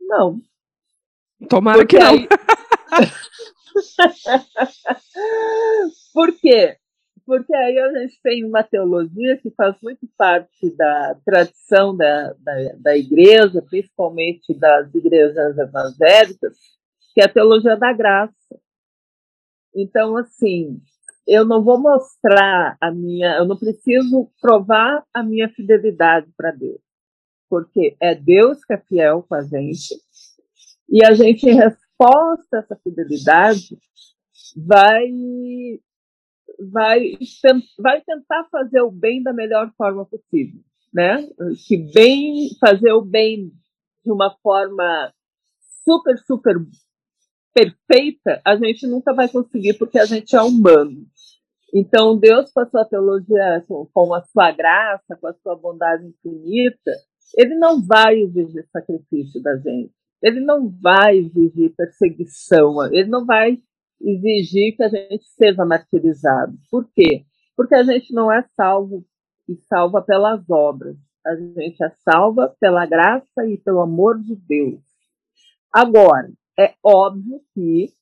Não, 0.00 0.40
Tomara 1.48 1.78
Porque 1.78 1.96
que 1.96 2.02
não. 2.02 2.10
Aí... 2.10 2.28
Por 6.12 6.32
quê? 6.38 6.76
Porque 7.26 7.54
aí 7.54 7.78
a 7.78 8.00
gente 8.00 8.20
tem 8.22 8.44
uma 8.44 8.62
teologia 8.62 9.38
que 9.38 9.50
faz 9.50 9.74
muito 9.82 10.06
parte 10.16 10.70
da 10.76 11.16
tradição 11.24 11.96
da, 11.96 12.34
da, 12.34 12.52
da 12.76 12.96
igreja, 12.96 13.62
principalmente 13.62 14.52
das 14.54 14.94
igrejas 14.94 15.56
evangélicas, 15.56 16.54
que 17.14 17.22
é 17.22 17.24
a 17.24 17.32
teologia 17.32 17.76
da 17.76 17.92
graça. 17.92 18.34
Então, 19.74 20.16
assim, 20.16 20.80
eu 21.26 21.44
não 21.44 21.62
vou 21.64 21.80
mostrar 21.80 22.76
a 22.80 22.90
minha, 22.90 23.36
eu 23.36 23.46
não 23.46 23.56
preciso 23.56 24.30
provar 24.40 25.04
a 25.12 25.22
minha 25.22 25.48
fidelidade 25.48 26.30
para 26.36 26.50
Deus, 26.50 26.80
porque 27.48 27.96
é 28.00 28.14
Deus 28.14 28.64
que 28.64 28.74
é 28.74 28.78
fiel 28.78 29.24
com 29.28 29.34
a 29.34 29.42
gente, 29.42 29.94
e 30.88 31.04
a 31.04 31.14
gente, 31.14 31.48
em 31.48 31.54
resposta 31.54 32.56
a 32.56 32.58
essa 32.58 32.76
fidelidade, 32.76 33.76
vai, 34.56 35.10
vai, 36.70 37.18
vai 37.78 38.00
tentar 38.02 38.44
fazer 38.50 38.80
o 38.82 38.90
bem 38.90 39.22
da 39.22 39.32
melhor 39.32 39.72
forma 39.76 40.04
possível. 40.04 40.60
Né? 40.92 41.26
Que 41.66 41.76
bem 41.76 42.50
fazer 42.60 42.92
o 42.92 43.02
bem 43.02 43.50
de 44.04 44.12
uma 44.12 44.36
forma 44.42 45.12
super, 45.84 46.16
super 46.18 46.56
perfeita, 47.54 48.42
a 48.44 48.56
gente 48.56 48.86
nunca 48.86 49.14
vai 49.14 49.28
conseguir 49.28 49.74
porque 49.74 49.98
a 49.98 50.04
gente 50.04 50.34
é 50.34 50.42
humano. 50.42 51.06
Então, 51.72 52.18
Deus, 52.18 52.52
com 52.52 52.60
a 52.60 52.66
sua 52.66 52.84
teologia, 52.84 53.64
com 53.92 54.14
a 54.14 54.22
sua 54.22 54.52
graça, 54.52 55.16
com 55.20 55.26
a 55.26 55.34
sua 55.34 55.56
bondade 55.56 56.06
infinita, 56.06 56.92
ele 57.36 57.54
não 57.54 57.84
vai 57.84 58.16
exigir 58.20 58.66
sacrifício 58.72 59.42
da 59.42 59.56
gente 59.56 59.92
ele 60.24 60.40
não 60.40 60.70
vai 60.70 61.18
exigir 61.18 61.74
perseguição, 61.76 62.82
ele 62.90 63.10
não 63.10 63.26
vai 63.26 63.58
exigir 64.00 64.74
que 64.74 64.82
a 64.82 64.88
gente 64.88 65.26
seja 65.28 65.66
martirizado. 65.66 66.56
Por 66.70 66.88
quê? 66.94 67.26
Porque 67.54 67.74
a 67.74 67.82
gente 67.82 68.10
não 68.14 68.32
é 68.32 68.42
salvo 68.56 69.04
e 69.46 69.54
salva 69.68 70.00
pelas 70.00 70.48
obras. 70.48 70.96
A 71.26 71.36
gente 71.36 71.84
é 71.84 71.90
salva 71.90 72.56
pela 72.58 72.86
graça 72.86 73.46
e 73.46 73.58
pelo 73.58 73.82
amor 73.82 74.18
de 74.18 74.34
Deus. 74.34 74.80
Agora, 75.70 76.32
é 76.58 76.74
óbvio 76.82 77.40
que 77.54 77.92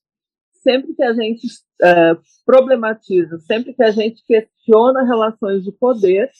sempre 0.62 0.94
que 0.94 1.02
a 1.02 1.12
gente 1.12 1.46
uh, 1.46 2.20
problematiza, 2.46 3.38
sempre 3.40 3.74
que 3.74 3.82
a 3.82 3.90
gente 3.90 4.24
questiona 4.24 5.04
relações 5.04 5.64
de 5.64 5.72
poder, 5.72 6.30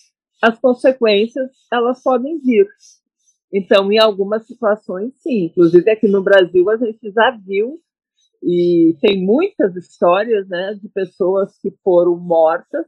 as 0.41 0.59
consequências 0.59 1.51
elas 1.73 2.03
podem 2.03 2.39
vir. 2.39 2.67
Então, 3.53 3.93
em 3.93 3.99
algumas 3.99 4.47
situações, 4.47 5.13
sim. 5.21 5.45
Inclusive, 5.45 5.91
aqui 5.91 6.09
no 6.09 6.23
Brasil, 6.23 6.69
a 6.71 6.77
gente 6.77 7.11
já 7.11 7.31
viu, 7.31 7.79
e 8.43 8.97
tem 9.01 9.25
muitas 9.25 9.77
histórias 9.77 10.49
né, 10.49 10.75
de 10.75 10.89
pessoas 10.89 11.57
que 11.59 11.71
foram 11.85 12.17
mortas 12.17 12.87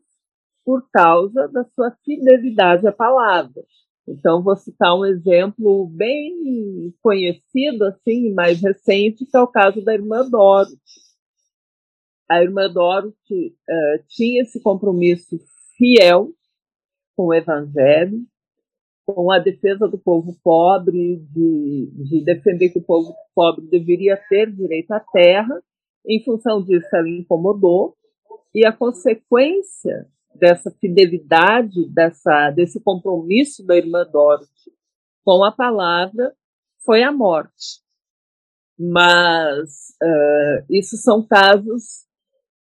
por 0.65 0.89
causa 0.91 1.47
da 1.49 1.65
sua 1.65 1.93
fidelidade 2.05 2.87
à 2.89 2.93
palavra. 2.93 3.63
Então, 4.07 4.43
vou 4.43 4.55
citar 4.57 4.95
um 4.95 5.05
exemplo 5.05 5.87
bem 5.87 6.95
conhecido, 7.03 7.85
assim, 7.85 8.33
mais 8.35 8.61
recente, 8.61 9.25
que 9.25 9.37
é 9.37 9.41
o 9.41 9.47
caso 9.47 9.83
da 9.83 9.95
irmã 9.95 10.29
Dorothy. 10.29 10.79
A 12.29 12.43
irmã 12.43 12.71
Dorothy 12.71 13.57
uh, 13.69 14.05
tinha 14.09 14.43
esse 14.43 14.61
compromisso 14.63 15.39
fiel 15.77 16.33
com 17.17 17.27
o 17.27 17.35
evangelho, 17.35 18.23
com 19.07 19.31
a 19.31 19.39
defesa 19.39 19.89
do 19.89 19.99
povo 19.99 20.37
pobre, 20.43 21.17
de, 21.33 21.91
de 21.95 22.25
defender 22.25 22.71
que 22.71 22.79
o 22.79 22.85
povo 22.85 23.15
pobre 23.35 23.67
deveria 23.69 24.17
ter 24.29 24.51
direito 24.51 24.93
à 24.93 25.01
terra. 25.01 25.63
Em 26.07 26.23
função 26.23 26.63
disso, 26.63 26.89
ela 26.93 27.09
incomodou, 27.09 27.97
e 28.55 28.67
a 28.67 28.73
consequência 28.73 30.07
dessa 30.35 30.71
fidelidade, 30.81 31.89
dessa, 31.93 32.51
desse 32.51 32.81
compromisso 32.81 33.65
da 33.65 33.77
irmã 33.77 34.05
Dorothy 34.11 34.73
com 35.25 35.45
a 35.45 35.53
palavra 35.53 36.33
foi 36.85 37.03
a 37.03 37.13
morte. 37.13 37.83
Mas 38.79 39.95
uh, 40.03 40.67
isso 40.69 40.97
são 40.97 41.27
casos 41.27 42.05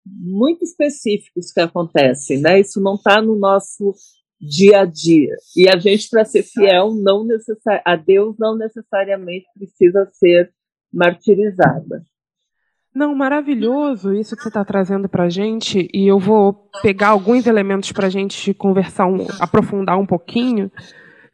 muito 0.04 0.62
específicos 0.62 1.52
que 1.52 1.60
acontecem, 1.60 2.40
né? 2.40 2.60
Isso 2.60 2.80
não 2.80 2.94
está 2.94 3.22
no 3.22 3.36
nosso 3.36 3.94
dia 4.40 4.80
a 4.80 4.84
dia. 4.84 5.34
E 5.56 5.68
a 5.68 5.78
gente, 5.78 6.08
para 6.10 6.24
ser 6.24 6.42
fiel 6.42 6.94
não 6.94 7.24
necessari 7.24 7.82
a 7.84 7.96
Deus, 7.96 8.36
não 8.38 8.56
necessariamente 8.56 9.46
precisa 9.54 10.08
ser 10.12 10.52
martirizada. 10.92 12.04
Não, 12.94 13.14
maravilhoso 13.14 14.12
isso 14.12 14.36
que 14.36 14.42
você 14.42 14.48
está 14.48 14.62
trazendo 14.62 15.08
para 15.08 15.24
a 15.24 15.28
gente, 15.30 15.88
e 15.94 16.06
eu 16.06 16.18
vou 16.18 16.68
pegar 16.82 17.08
alguns 17.08 17.46
elementos 17.46 17.90
para 17.90 18.06
a 18.06 18.10
gente 18.10 18.52
conversar, 18.52 19.06
um, 19.06 19.26
aprofundar 19.40 19.98
um 19.98 20.04
pouquinho, 20.04 20.70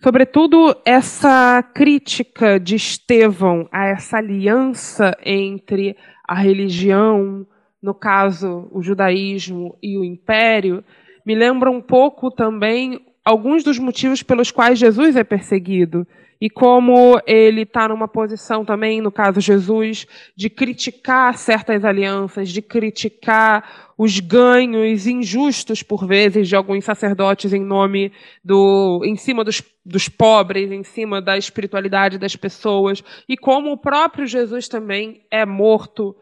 sobretudo 0.00 0.76
essa 0.84 1.60
crítica 1.74 2.60
de 2.60 2.76
Estevão 2.76 3.68
a 3.72 3.86
essa 3.86 4.18
aliança 4.18 5.16
entre 5.24 5.96
a 6.28 6.36
religião, 6.36 7.44
no 7.82 7.92
caso 7.92 8.68
o 8.70 8.80
judaísmo 8.80 9.76
e 9.82 9.98
o 9.98 10.04
império, 10.04 10.84
me 11.26 11.34
lembra 11.34 11.70
um 11.72 11.80
pouco 11.80 12.30
também 12.30 13.00
alguns 13.28 13.62
dos 13.62 13.78
motivos 13.78 14.22
pelos 14.22 14.50
quais 14.50 14.78
Jesus 14.78 15.14
é 15.14 15.22
perseguido 15.22 16.06
e 16.40 16.48
como 16.48 17.20
ele 17.26 17.62
está 17.62 17.86
numa 17.86 18.08
posição 18.08 18.64
também, 18.64 19.02
no 19.02 19.12
caso 19.12 19.38
Jesus, 19.38 20.06
de 20.34 20.48
criticar 20.48 21.36
certas 21.36 21.84
alianças, 21.84 22.48
de 22.48 22.62
criticar 22.62 23.92
os 23.98 24.18
ganhos 24.18 25.06
injustos 25.06 25.82
por 25.82 26.06
vezes 26.06 26.48
de 26.48 26.56
alguns 26.56 26.86
sacerdotes 26.86 27.52
em 27.52 27.62
nome 27.62 28.12
do, 28.42 29.02
em 29.04 29.16
cima 29.16 29.44
dos, 29.44 29.62
dos 29.84 30.08
pobres, 30.08 30.72
em 30.72 30.82
cima 30.82 31.20
da 31.20 31.36
espiritualidade 31.36 32.16
das 32.16 32.34
pessoas, 32.34 33.04
e 33.28 33.36
como 33.36 33.72
o 33.72 33.76
próprio 33.76 34.26
Jesus 34.26 34.68
também 34.68 35.20
é 35.30 35.44
morto 35.44 36.16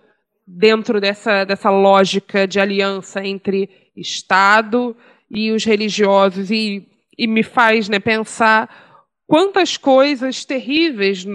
dentro 0.45 1.01
dessa, 1.01 1.45
dessa 1.45 1.71
lógica 1.71 2.49
de 2.49 2.59
aliança 2.59 3.25
entre 3.25 3.71
Estado 3.95 4.97
e 5.31 5.53
os 5.53 5.65
religiosos, 5.65 6.51
e, 6.51 6.89
e 7.19 7.27
me 7.27 7.43
faz 7.43 7.89
né, 7.89 7.99
pensar 7.99 8.69
quantas 9.27 9.77
coisas 9.77 10.45
terríveis 10.45 11.27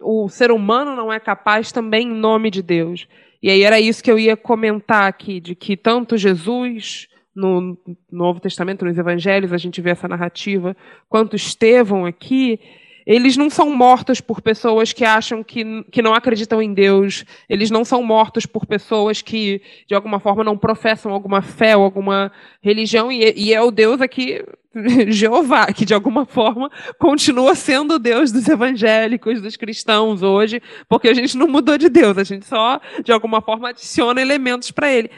o 0.00 0.28
ser 0.28 0.50
humano 0.50 0.96
não 0.96 1.12
é 1.12 1.20
capaz 1.20 1.70
também 1.70 2.08
em 2.08 2.14
nome 2.14 2.50
de 2.50 2.62
Deus. 2.62 3.06
E 3.42 3.50
aí 3.50 3.62
era 3.62 3.78
isso 3.80 4.02
que 4.02 4.10
eu 4.10 4.18
ia 4.18 4.36
comentar 4.36 5.06
aqui, 5.06 5.40
de 5.40 5.54
que 5.54 5.76
tanto 5.76 6.16
Jesus 6.16 7.08
no 7.34 7.78
Novo 8.10 8.40
Testamento, 8.40 8.84
nos 8.84 8.98
Evangelhos, 8.98 9.52
a 9.52 9.56
gente 9.56 9.80
vê 9.80 9.90
essa 9.90 10.08
narrativa, 10.08 10.76
quanto 11.08 11.36
Estevão 11.36 12.04
aqui, 12.04 12.58
eles 13.06 13.36
não 13.36 13.48
são 13.48 13.74
mortos 13.74 14.20
por 14.20 14.42
pessoas 14.42 14.92
que 14.92 15.04
acham 15.04 15.42
que, 15.42 15.84
que 15.90 16.02
não 16.02 16.12
acreditam 16.12 16.60
em 16.60 16.74
Deus, 16.74 17.24
eles 17.48 17.70
não 17.70 17.84
são 17.84 18.02
mortos 18.02 18.46
por 18.46 18.66
pessoas 18.66 19.22
que, 19.22 19.62
de 19.86 19.94
alguma 19.94 20.20
forma, 20.20 20.44
não 20.44 20.58
professam 20.58 21.12
alguma 21.12 21.40
fé 21.40 21.76
ou 21.76 21.82
alguma 21.82 22.30
religião, 22.62 23.10
e, 23.10 23.32
e 23.36 23.54
é 23.54 23.62
o 23.62 23.70
Deus 23.70 24.00
aqui, 24.00 24.44
Jeová, 25.08 25.66
que 25.72 25.84
de 25.84 25.92
alguma 25.92 26.24
forma 26.24 26.70
continua 26.98 27.54
sendo 27.54 27.98
Deus 27.98 28.30
dos 28.30 28.46
evangélicos, 28.48 29.40
dos 29.40 29.56
cristãos 29.56 30.22
hoje, 30.22 30.62
porque 30.88 31.08
a 31.08 31.14
gente 31.14 31.36
não 31.36 31.48
mudou 31.48 31.76
de 31.76 31.88
Deus, 31.88 32.16
a 32.16 32.24
gente 32.24 32.46
só, 32.46 32.80
de 33.04 33.12
alguma 33.12 33.40
forma, 33.40 33.70
adiciona 33.70 34.20
elementos 34.20 34.70
para 34.70 34.92
ele. 34.92 35.10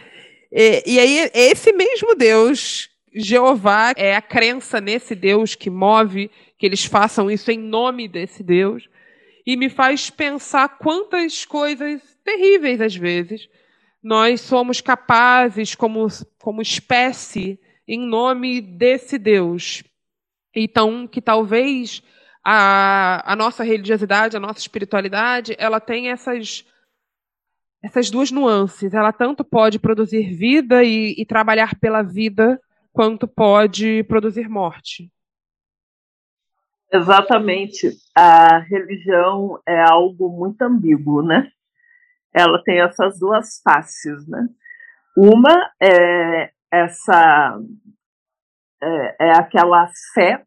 E, 0.50 0.82
e 0.86 0.98
aí, 0.98 1.30
esse 1.34 1.72
mesmo 1.72 2.14
Deus, 2.14 2.88
Jeová, 3.14 3.92
é 3.96 4.16
a 4.16 4.22
crença 4.22 4.80
nesse 4.80 5.14
Deus 5.14 5.54
que 5.54 5.68
move, 5.68 6.30
que 6.58 6.64
eles 6.64 6.84
façam 6.84 7.30
isso 7.30 7.50
em 7.50 7.58
nome 7.58 8.08
desse 8.08 8.42
Deus, 8.42 8.88
e 9.46 9.56
me 9.56 9.68
faz 9.68 10.08
pensar 10.08 10.78
quantas 10.78 11.44
coisas 11.44 12.00
terríveis, 12.24 12.80
às 12.80 12.94
vezes, 12.94 13.48
nós 14.02 14.40
somos 14.40 14.80
capazes, 14.80 15.74
como, 15.74 16.06
como 16.38 16.62
espécie, 16.62 17.58
em 17.92 18.00
nome 18.00 18.62
desse 18.62 19.18
Deus. 19.18 19.84
Então, 20.56 21.06
que 21.06 21.20
talvez 21.20 22.02
a, 22.42 23.30
a 23.30 23.36
nossa 23.36 23.62
religiosidade, 23.62 24.34
a 24.34 24.40
nossa 24.40 24.60
espiritualidade, 24.60 25.54
ela 25.58 25.78
tem 25.78 26.08
essas 26.08 26.66
essas 27.82 28.10
duas 28.10 28.30
nuances. 28.30 28.94
Ela 28.94 29.12
tanto 29.12 29.44
pode 29.44 29.78
produzir 29.78 30.34
vida 30.34 30.82
e, 30.82 31.14
e 31.18 31.26
trabalhar 31.26 31.78
pela 31.78 32.00
vida, 32.00 32.58
quanto 32.92 33.28
pode 33.28 34.04
produzir 34.04 34.48
morte. 34.48 35.10
Exatamente. 36.90 37.90
A 38.16 38.58
religião 38.58 39.60
é 39.68 39.82
algo 39.82 40.30
muito 40.30 40.62
ambíguo, 40.62 41.22
né? 41.22 41.50
Ela 42.32 42.62
tem 42.64 42.80
essas 42.80 43.18
duas 43.18 43.60
faces, 43.62 44.26
né? 44.26 44.48
Uma 45.14 45.70
é 45.78 46.52
essa 46.72 47.58
é, 48.82 49.26
é 49.28 49.30
aquela 49.32 49.88
fé 50.14 50.44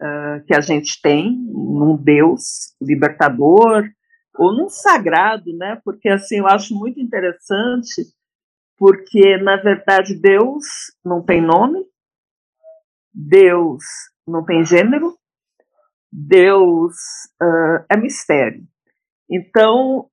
uh, 0.00 0.44
que 0.46 0.54
a 0.54 0.60
gente 0.60 1.00
tem 1.00 1.36
num 1.48 1.96
Deus 1.96 2.74
libertador, 2.80 3.88
ou 4.34 4.56
num 4.56 4.68
sagrado, 4.68 5.52
né? 5.56 5.80
Porque 5.84 6.08
assim 6.08 6.38
eu 6.38 6.46
acho 6.46 6.74
muito 6.74 7.00
interessante, 7.00 8.04
porque 8.76 9.36
na 9.38 9.56
verdade 9.56 10.14
Deus 10.14 10.64
não 11.04 11.24
tem 11.24 11.40
nome, 11.40 11.84
Deus 13.12 13.82
não 14.26 14.44
tem 14.44 14.64
gênero, 14.64 15.16
Deus 16.12 16.94
uh, 17.42 17.84
é 17.90 17.96
mistério. 17.96 18.62
Então, 19.28 20.08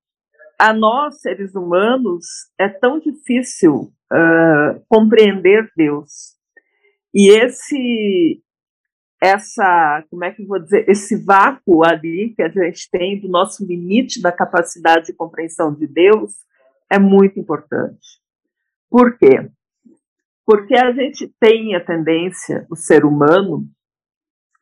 a 0.60 0.74
nós 0.74 1.22
seres 1.22 1.56
humanos 1.56 2.26
é 2.60 2.70
tão 2.70 3.00
difícil 3.00 3.94
uh, 4.12 4.86
compreender 4.88 5.72
Deus. 5.76 6.36
E 7.14 7.32
esse 7.32 8.42
essa, 9.22 10.06
como 10.10 10.24
é 10.24 10.32
que 10.32 10.44
eu 10.44 10.48
vou 10.48 10.60
dizer, 10.60 10.88
esse 10.90 11.16
vácuo 11.16 11.84
ali 11.84 12.34
que 12.36 12.44
a 12.44 12.50
gente 12.50 12.90
tem 12.92 13.20
do 13.20 13.28
nosso 13.28 13.66
limite 13.66 14.22
da 14.22 14.32
capacidade 14.32 15.08
de 15.08 15.14
compreensão 15.14 15.74
de 15.74 15.88
Deus 15.88 16.34
é 16.92 17.00
muito 17.00 17.40
importante. 17.40 18.22
Por 18.90 19.18
quê? 19.18 19.50
Porque 20.46 20.76
a 20.76 20.92
gente 20.92 21.34
tem 21.40 21.76
a 21.76 21.84
tendência, 21.84 22.68
o 22.70 22.76
ser 22.76 23.04
humano, 23.04 23.68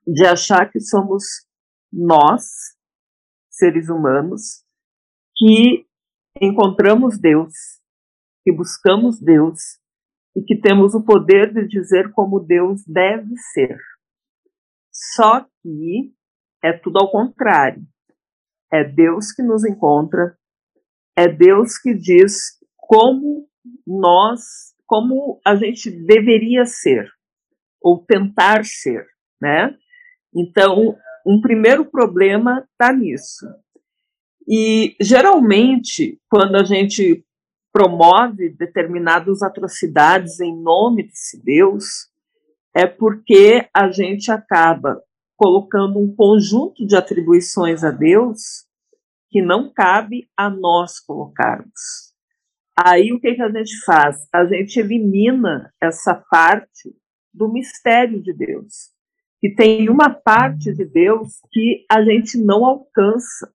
de 0.08 0.26
achar 0.26 0.72
que 0.72 0.80
somos 0.80 1.24
nós, 1.91 2.44
seres 3.50 3.89
humanos, 3.89 4.63
que 5.36 5.86
encontramos 6.41 7.19
Deus, 7.19 7.54
que 8.43 8.52
buscamos 8.52 9.19
Deus 9.19 9.80
e 10.36 10.41
que 10.43 10.60
temos 10.60 10.96
o 10.96 11.04
poder 11.04 11.54
de 11.54 11.67
dizer 11.67 12.12
como 12.12 12.39
Deus 12.39 12.84
deve 12.88 13.36
ser. 13.54 13.78
Só 14.91 15.46
que 15.62 16.13
é 16.63 16.74
tudo 16.74 17.00
ao 17.00 17.12
contrário. 17.12 17.84
É 18.72 18.84
Deus 18.84 19.32
que 19.32 19.43
nos 19.43 19.63
encontra, 19.63 20.36
é 21.15 21.28
Deus 21.28 21.78
que 21.78 21.93
diz 21.93 22.58
como 22.76 23.48
nós, 23.86 24.41
como 24.88 25.39
a 25.46 25.56
gente 25.56 25.91
deveria 25.91 26.65
ser, 26.65 27.08
ou 27.80 28.04
tentar 28.04 28.65
ser, 28.65 29.06
né? 29.39 29.78
Então, 30.36 30.98
um 31.26 31.39
primeiro 31.39 31.86
problema 31.86 32.67
está 32.72 32.91
nisso. 32.91 33.46
E, 34.47 34.95
geralmente, 34.99 36.19
quando 36.29 36.56
a 36.56 36.63
gente 36.63 37.25
promove 37.71 38.49
determinadas 38.49 39.41
atrocidades 39.41 40.39
em 40.39 40.56
nome 40.56 41.03
desse 41.03 41.41
Deus, 41.43 41.86
é 42.75 42.86
porque 42.86 43.67
a 43.73 43.89
gente 43.91 44.32
acaba 44.32 45.01
colocando 45.36 45.99
um 45.99 46.13
conjunto 46.15 46.86
de 46.86 46.95
atribuições 46.95 47.84
a 47.84 47.91
Deus 47.91 48.65
que 49.29 49.41
não 49.41 49.71
cabe 49.73 50.29
a 50.38 50.49
nós 50.49 50.99
colocarmos. 50.99 52.13
Aí 52.77 53.12
o 53.12 53.19
que, 53.19 53.34
que 53.36 53.41
a 53.41 53.51
gente 53.51 53.84
faz? 53.84 54.27
A 54.34 54.45
gente 54.45 54.79
elimina 54.79 55.73
essa 55.82 56.15
parte 56.29 56.95
do 57.34 57.51
mistério 57.51 58.21
de 58.21 58.34
Deus. 58.34 58.91
E 59.41 59.53
tem 59.53 59.89
uma 59.89 60.10
parte 60.10 60.73
de 60.73 60.86
Deus 60.86 61.39
que 61.51 61.86
a 61.91 62.03
gente 62.03 62.38
não 62.38 62.65
alcança. 62.65 63.51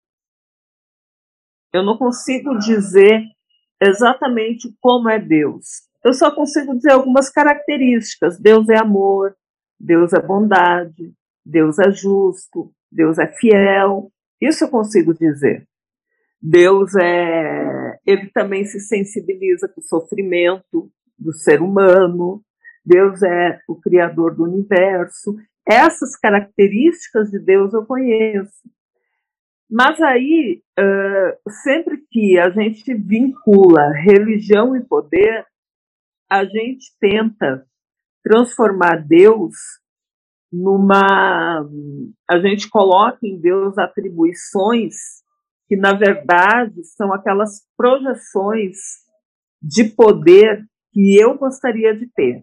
Eu 1.78 1.84
não 1.84 1.96
consigo 1.96 2.58
dizer 2.58 3.22
exatamente 3.80 4.68
como 4.80 5.08
é 5.08 5.18
Deus, 5.18 5.88
eu 6.04 6.14
só 6.14 6.30
consigo 6.30 6.74
dizer 6.76 6.92
algumas 6.92 7.28
características. 7.28 8.38
Deus 8.38 8.68
é 8.68 8.78
amor, 8.78 9.36
Deus 9.78 10.12
é 10.12 10.20
bondade, 10.20 11.12
Deus 11.44 11.78
é 11.78 11.90
justo, 11.90 12.72
Deus 12.90 13.18
é 13.18 13.26
fiel. 13.26 14.10
Isso 14.40 14.64
eu 14.64 14.70
consigo 14.70 15.12
dizer. 15.12 15.66
Deus 16.40 16.94
é. 16.94 17.98
Ele 18.06 18.30
também 18.30 18.64
se 18.64 18.80
sensibiliza 18.80 19.68
com 19.68 19.80
o 19.80 19.84
sofrimento 19.84 20.90
do 21.18 21.32
ser 21.32 21.60
humano. 21.60 22.42
Deus 22.84 23.22
é 23.22 23.60
o 23.68 23.76
criador 23.76 24.34
do 24.34 24.44
universo. 24.44 25.36
Essas 25.68 26.16
características 26.16 27.30
de 27.30 27.38
Deus 27.38 27.74
eu 27.74 27.84
conheço. 27.84 28.62
Mas 29.70 30.00
aí, 30.00 30.62
uh, 30.78 31.50
sempre 31.62 31.98
que 32.10 32.38
a 32.38 32.50
gente 32.50 32.94
vincula 32.94 33.92
religião 33.92 34.74
e 34.74 34.82
poder, 34.82 35.44
a 36.30 36.44
gente 36.44 36.86
tenta 36.98 37.66
transformar 38.22 39.06
Deus 39.06 39.54
numa. 40.52 41.68
A 42.30 42.38
gente 42.40 42.68
coloca 42.70 43.18
em 43.22 43.38
Deus 43.38 43.76
atribuições 43.76 44.94
que, 45.66 45.76
na 45.76 45.92
verdade, 45.92 46.82
são 46.96 47.12
aquelas 47.12 47.66
projeções 47.76 48.76
de 49.60 49.84
poder 49.84 50.64
que 50.92 51.20
eu 51.20 51.36
gostaria 51.36 51.94
de 51.94 52.06
ter. 52.14 52.42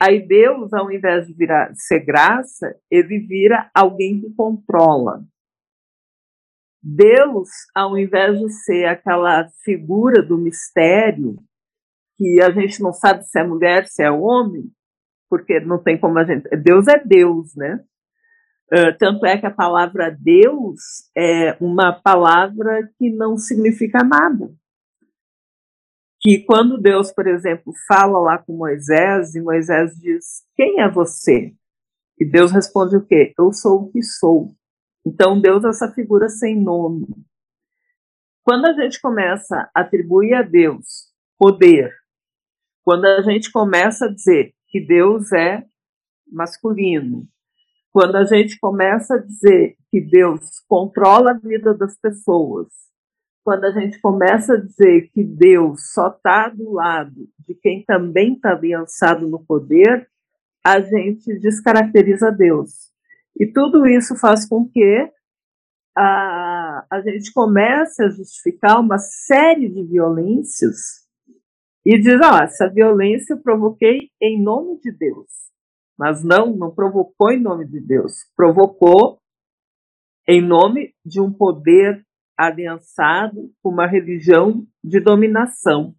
Aí 0.00 0.26
Deus, 0.26 0.72
ao 0.72 0.90
invés 0.90 1.26
de 1.26 1.34
virar, 1.34 1.72
ser 1.74 2.04
graça, 2.04 2.76
ele 2.90 3.20
vira 3.20 3.70
alguém 3.74 4.20
que 4.20 4.32
controla. 4.34 5.24
Deus, 6.84 7.48
ao 7.74 7.96
invés 7.96 8.38
de 8.38 8.52
ser 8.52 8.84
aquela 8.84 9.48
figura 9.64 10.22
do 10.22 10.36
mistério, 10.36 11.36
que 12.18 12.42
a 12.42 12.50
gente 12.50 12.82
não 12.82 12.92
sabe 12.92 13.24
se 13.24 13.40
é 13.40 13.42
mulher, 13.42 13.86
se 13.86 14.02
é 14.02 14.10
homem, 14.10 14.70
porque 15.30 15.60
não 15.60 15.82
tem 15.82 15.98
como 15.98 16.18
a 16.18 16.24
gente. 16.24 16.46
Deus 16.56 16.86
é 16.86 17.02
Deus, 17.02 17.56
né? 17.56 17.82
Uh, 18.70 18.96
tanto 18.98 19.24
é 19.24 19.38
que 19.38 19.46
a 19.46 19.50
palavra 19.50 20.10
Deus 20.10 20.80
é 21.16 21.56
uma 21.58 21.92
palavra 21.92 22.90
que 22.98 23.10
não 23.10 23.38
significa 23.38 24.04
nada. 24.04 24.52
Que 26.20 26.44
quando 26.44 26.80
Deus, 26.80 27.12
por 27.12 27.26
exemplo, 27.26 27.72
fala 27.88 28.18
lá 28.18 28.38
com 28.38 28.56
Moisés, 28.56 29.34
e 29.34 29.40
Moisés 29.40 29.94
diz: 29.96 30.42
Quem 30.54 30.80
é 30.80 30.90
você? 30.90 31.54
E 32.18 32.24
Deus 32.30 32.52
responde 32.52 32.96
o 32.96 33.04
quê? 33.04 33.32
Eu 33.38 33.52
sou 33.52 33.82
o 33.82 33.90
que 33.90 34.02
sou. 34.02 34.54
Então, 35.04 35.40
Deus 35.40 35.64
é 35.64 35.68
essa 35.68 35.92
figura 35.92 36.28
sem 36.28 36.60
nome. 36.60 37.06
Quando 38.42 38.66
a 38.66 38.72
gente 38.72 39.00
começa 39.00 39.70
a 39.74 39.80
atribuir 39.80 40.34
a 40.34 40.42
Deus 40.42 41.12
poder, 41.38 41.92
quando 42.82 43.06
a 43.06 43.22
gente 43.22 43.50
começa 43.50 44.06
a 44.06 44.12
dizer 44.12 44.54
que 44.68 44.80
Deus 44.80 45.32
é 45.32 45.64
masculino, 46.30 47.26
quando 47.90 48.16
a 48.16 48.24
gente 48.24 48.58
começa 48.58 49.14
a 49.14 49.18
dizer 49.18 49.76
que 49.90 50.00
Deus 50.00 50.60
controla 50.68 51.30
a 51.30 51.38
vida 51.38 51.72
das 51.72 51.96
pessoas, 51.98 52.68
quando 53.44 53.64
a 53.64 53.70
gente 53.70 54.00
começa 54.00 54.54
a 54.54 54.60
dizer 54.60 55.10
que 55.12 55.22
Deus 55.22 55.92
só 55.92 56.08
está 56.08 56.48
do 56.48 56.72
lado 56.72 57.28
de 57.38 57.54
quem 57.54 57.84
também 57.84 58.34
está 58.34 58.52
aliançado 58.52 59.28
no 59.28 59.44
poder, 59.44 60.08
a 60.64 60.80
gente 60.80 61.38
descaracteriza 61.38 62.32
Deus. 62.32 62.93
E 63.36 63.50
tudo 63.52 63.86
isso 63.86 64.16
faz 64.16 64.48
com 64.48 64.68
que 64.68 65.10
a, 65.96 66.86
a 66.90 67.00
gente 67.00 67.32
comece 67.32 68.02
a 68.02 68.08
justificar 68.08 68.80
uma 68.80 68.98
série 68.98 69.68
de 69.68 69.84
violências 69.84 71.04
e 71.86 71.98
diz, 71.98 72.20
ah, 72.22 72.44
essa 72.44 72.68
violência 72.68 73.34
eu 73.34 73.42
provoquei 73.42 74.10
em 74.20 74.42
nome 74.42 74.78
de 74.80 74.90
Deus. 74.90 75.28
Mas 75.98 76.24
não, 76.24 76.56
não 76.56 76.74
provocou 76.74 77.30
em 77.30 77.40
nome 77.40 77.66
de 77.66 77.80
Deus. 77.80 78.12
Provocou 78.34 79.20
em 80.26 80.40
nome 80.40 80.94
de 81.04 81.20
um 81.20 81.32
poder 81.32 82.04
aliançado 82.36 83.52
com 83.62 83.70
uma 83.70 83.86
religião 83.86 84.66
de 84.82 84.98
dominação. 84.98 85.94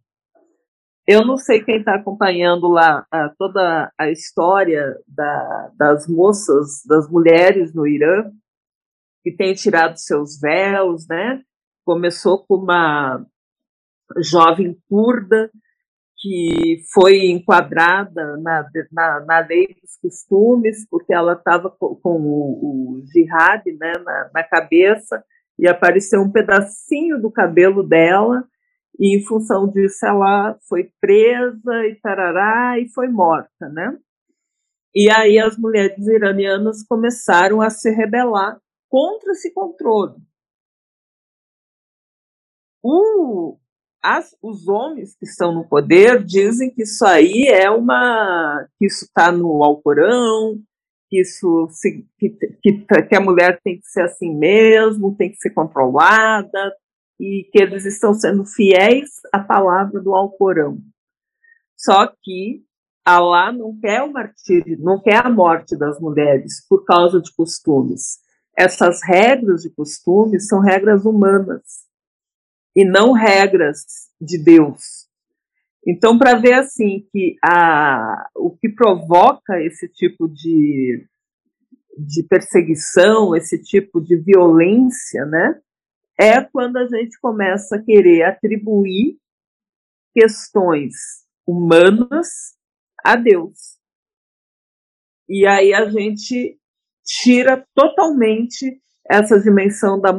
Eu 1.07 1.23
não 1.23 1.37
sei 1.37 1.63
quem 1.63 1.77
está 1.77 1.95
acompanhando 1.95 2.67
lá 2.67 3.05
a, 3.11 3.29
toda 3.37 3.91
a 3.95 4.09
história 4.09 4.97
da, 5.07 5.71
das 5.77 6.07
moças, 6.07 6.81
das 6.87 7.07
mulheres 7.09 7.73
no 7.75 7.85
Irã, 7.85 8.31
que 9.23 9.31
têm 9.31 9.53
tirado 9.53 9.97
seus 9.97 10.39
véus, 10.39 11.07
né? 11.07 11.41
Começou 11.85 12.43
com 12.45 12.55
uma 12.55 13.23
jovem 14.17 14.75
curda 14.89 15.51
que 16.17 16.81
foi 16.91 17.27
enquadrada 17.27 18.37
na, 18.37 18.67
na, 18.91 19.19
na 19.25 19.39
lei 19.39 19.67
dos 19.79 19.97
costumes, 20.01 20.87
porque 20.89 21.13
ela 21.13 21.33
estava 21.33 21.69
com, 21.69 21.95
com, 21.95 22.19
o, 22.19 22.97
o 22.97 23.03
jihad 23.13 23.63
né, 23.79 23.93
na, 24.03 24.31
na 24.33 24.43
cabeça, 24.43 25.23
e 25.59 25.67
apareceu 25.67 26.21
um 26.21 26.31
pedacinho 26.31 27.21
do 27.21 27.31
cabelo 27.31 27.83
dela, 27.83 28.43
e 28.99 29.17
em 29.17 29.25
função 29.25 29.67
disso 29.67 30.05
ela 30.05 30.57
foi 30.67 30.91
presa 30.99 31.85
e 31.87 31.95
tarará 32.01 32.79
e 32.79 32.87
foi 32.89 33.07
morta, 33.07 33.69
né? 33.69 33.97
E 34.93 35.11
aí 35.11 35.37
as 35.37 35.57
mulheres 35.57 36.07
iranianas 36.07 36.81
começaram 36.87 37.61
a 37.61 37.69
se 37.69 37.91
rebelar 37.91 38.59
contra 38.89 39.33
esse 39.33 39.53
controle. 39.53 40.15
O, 42.81 43.57
as, 44.01 44.37
os 44.41 44.67
homens 44.67 45.15
que 45.17 45.25
estão 45.25 45.53
no 45.53 45.67
poder 45.67 46.23
dizem 46.23 46.73
que 46.73 46.83
isso 46.83 47.05
aí 47.05 47.47
é 47.47 47.69
uma. 47.69 48.65
que 48.77 48.85
isso 48.85 49.05
está 49.05 49.31
no 49.31 49.63
Alcorão, 49.63 50.61
que 51.09 51.19
isso 51.19 51.67
que, 52.17 52.29
que, 52.61 52.85
que 53.09 53.15
a 53.15 53.19
mulher 53.19 53.59
tem 53.63 53.79
que 53.79 53.87
ser 53.87 54.03
assim 54.03 54.33
mesmo, 54.33 55.15
tem 55.17 55.29
que 55.29 55.37
ser 55.37 55.49
controlada, 55.49 56.73
e 57.19 57.47
que 57.51 57.61
eles 57.61 57.85
estão 57.85 58.13
sendo 58.13 58.45
fiéis 58.45 59.09
à 59.31 59.39
palavra 59.39 60.01
do 60.01 60.13
Alcorão. 60.13 60.79
Só 61.75 62.07
que 62.21 62.65
Alá 63.05 63.51
não 63.51 63.79
quer 63.79 64.01
o 64.01 64.11
martírio, 64.11 64.79
não 64.79 64.99
quer 64.99 65.23
a 65.23 65.29
morte 65.29 65.77
das 65.77 65.99
mulheres 65.99 66.65
por 66.67 66.83
causa 66.83 67.21
de 67.21 67.31
costumes. 67.35 68.17
Essas 68.57 68.99
regras 69.03 69.61
de 69.61 69.69
costumes 69.69 70.47
são 70.47 70.59
regras 70.59 71.05
humanas 71.05 71.85
e 72.75 72.83
não 72.83 73.11
regras 73.11 74.09
de 74.19 74.43
Deus. 74.43 75.07
Então, 75.87 76.17
para 76.17 76.39
ver 76.39 76.53
assim 76.53 77.05
que 77.11 77.35
a, 77.43 78.27
o 78.35 78.57
que 78.57 78.69
provoca 78.69 79.61
esse 79.61 79.87
tipo 79.87 80.27
de, 80.27 81.07
de 81.95 82.23
perseguição, 82.23 83.35
esse 83.35 83.61
tipo 83.61 84.01
de 84.01 84.17
violência, 84.17 85.27
né, 85.27 85.61
é 86.19 86.41
quando 86.41 86.77
a 86.77 86.87
gente 86.87 87.19
começa 87.19 87.75
a 87.75 87.81
querer 87.81 88.23
atribuir 88.23 89.17
questões 90.13 90.93
humanas 91.45 92.55
a 93.03 93.15
Deus. 93.15 93.77
E 95.27 95.45
aí 95.45 95.73
a 95.73 95.89
gente 95.89 96.57
tira 97.03 97.65
totalmente 97.75 98.81
essa 99.07 99.39
dimensão 99.39 99.99
da 99.99 100.09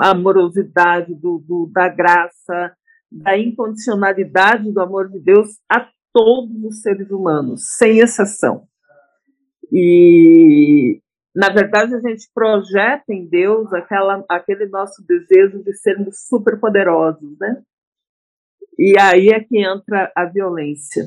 amorosidade, 0.00 1.14
do, 1.14 1.38
do, 1.38 1.70
da 1.72 1.88
graça, 1.88 2.74
da 3.10 3.38
incondicionalidade 3.38 4.72
do 4.72 4.80
amor 4.80 5.08
de 5.08 5.20
Deus 5.20 5.60
a 5.68 5.88
todos 6.12 6.64
os 6.64 6.80
seres 6.80 7.10
humanos, 7.10 7.76
sem 7.76 7.98
exceção. 7.98 8.66
E 9.70 11.00
na 11.34 11.48
verdade, 11.48 11.94
a 11.94 12.00
gente 12.00 12.28
projeta 12.34 13.04
em 13.08 13.26
Deus 13.26 13.72
aquela, 13.72 14.22
aquele 14.28 14.66
nosso 14.66 15.02
desejo 15.06 15.62
de 15.62 15.72
sermos 15.74 16.26
superpoderosos, 16.28 17.38
né? 17.38 17.62
E 18.78 18.98
aí 18.98 19.28
é 19.28 19.40
que 19.40 19.58
entra 19.58 20.12
a 20.14 20.26
violência. 20.26 21.06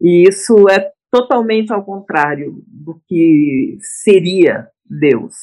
E 0.00 0.28
isso 0.28 0.68
é 0.68 0.90
totalmente 1.10 1.72
ao 1.72 1.84
contrário 1.84 2.62
do 2.66 3.00
que 3.06 3.78
seria 3.80 4.68
Deus. 4.84 5.34